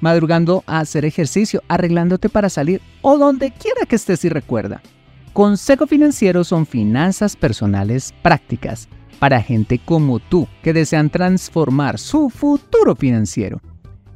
madrugando 0.00 0.64
a 0.66 0.80
hacer 0.80 1.04
ejercicio, 1.04 1.62
arreglándote 1.68 2.28
para 2.28 2.48
salir 2.48 2.80
o 3.02 3.18
donde 3.18 3.50
quiera 3.50 3.86
que 3.86 3.96
estés 3.96 4.24
y 4.24 4.28
recuerda. 4.28 4.82
Consejo 5.32 5.86
Financiero 5.86 6.44
son 6.44 6.66
finanzas 6.66 7.36
personales 7.36 8.12
prácticas 8.22 8.88
para 9.18 9.42
gente 9.42 9.78
como 9.78 10.18
tú 10.18 10.48
que 10.62 10.72
desean 10.72 11.10
transformar 11.10 11.98
su 11.98 12.30
futuro 12.30 12.94
financiero. 12.96 13.60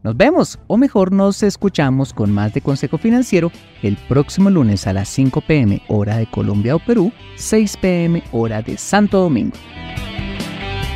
Nos 0.03 0.17
vemos, 0.17 0.59
o 0.67 0.77
mejor 0.77 1.13
nos 1.13 1.45
escuchamos 1.45 2.13
con 2.13 2.33
más 2.33 2.53
de 2.53 2.61
Consejo 2.61 2.99
Financiero 2.99 3.53
el 3.83 3.97
próximo 4.09 4.51
lunes 4.51 4.89
a 4.89 4.93
las 4.93 5.09
5 5.09 5.43
pm 5.43 5.81
hora 5.87 6.17
de 6.17 6.27
Colombia 6.27 6.75
o 6.75 6.81
Perú, 6.81 7.13
6 7.37 7.77
pm 7.77 8.23
hora 8.33 8.63
de 8.63 8.77
Santo 8.77 9.21
Domingo. 9.21 9.57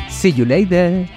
See 0.09 0.33
you 0.33 0.45
later. 0.45 1.07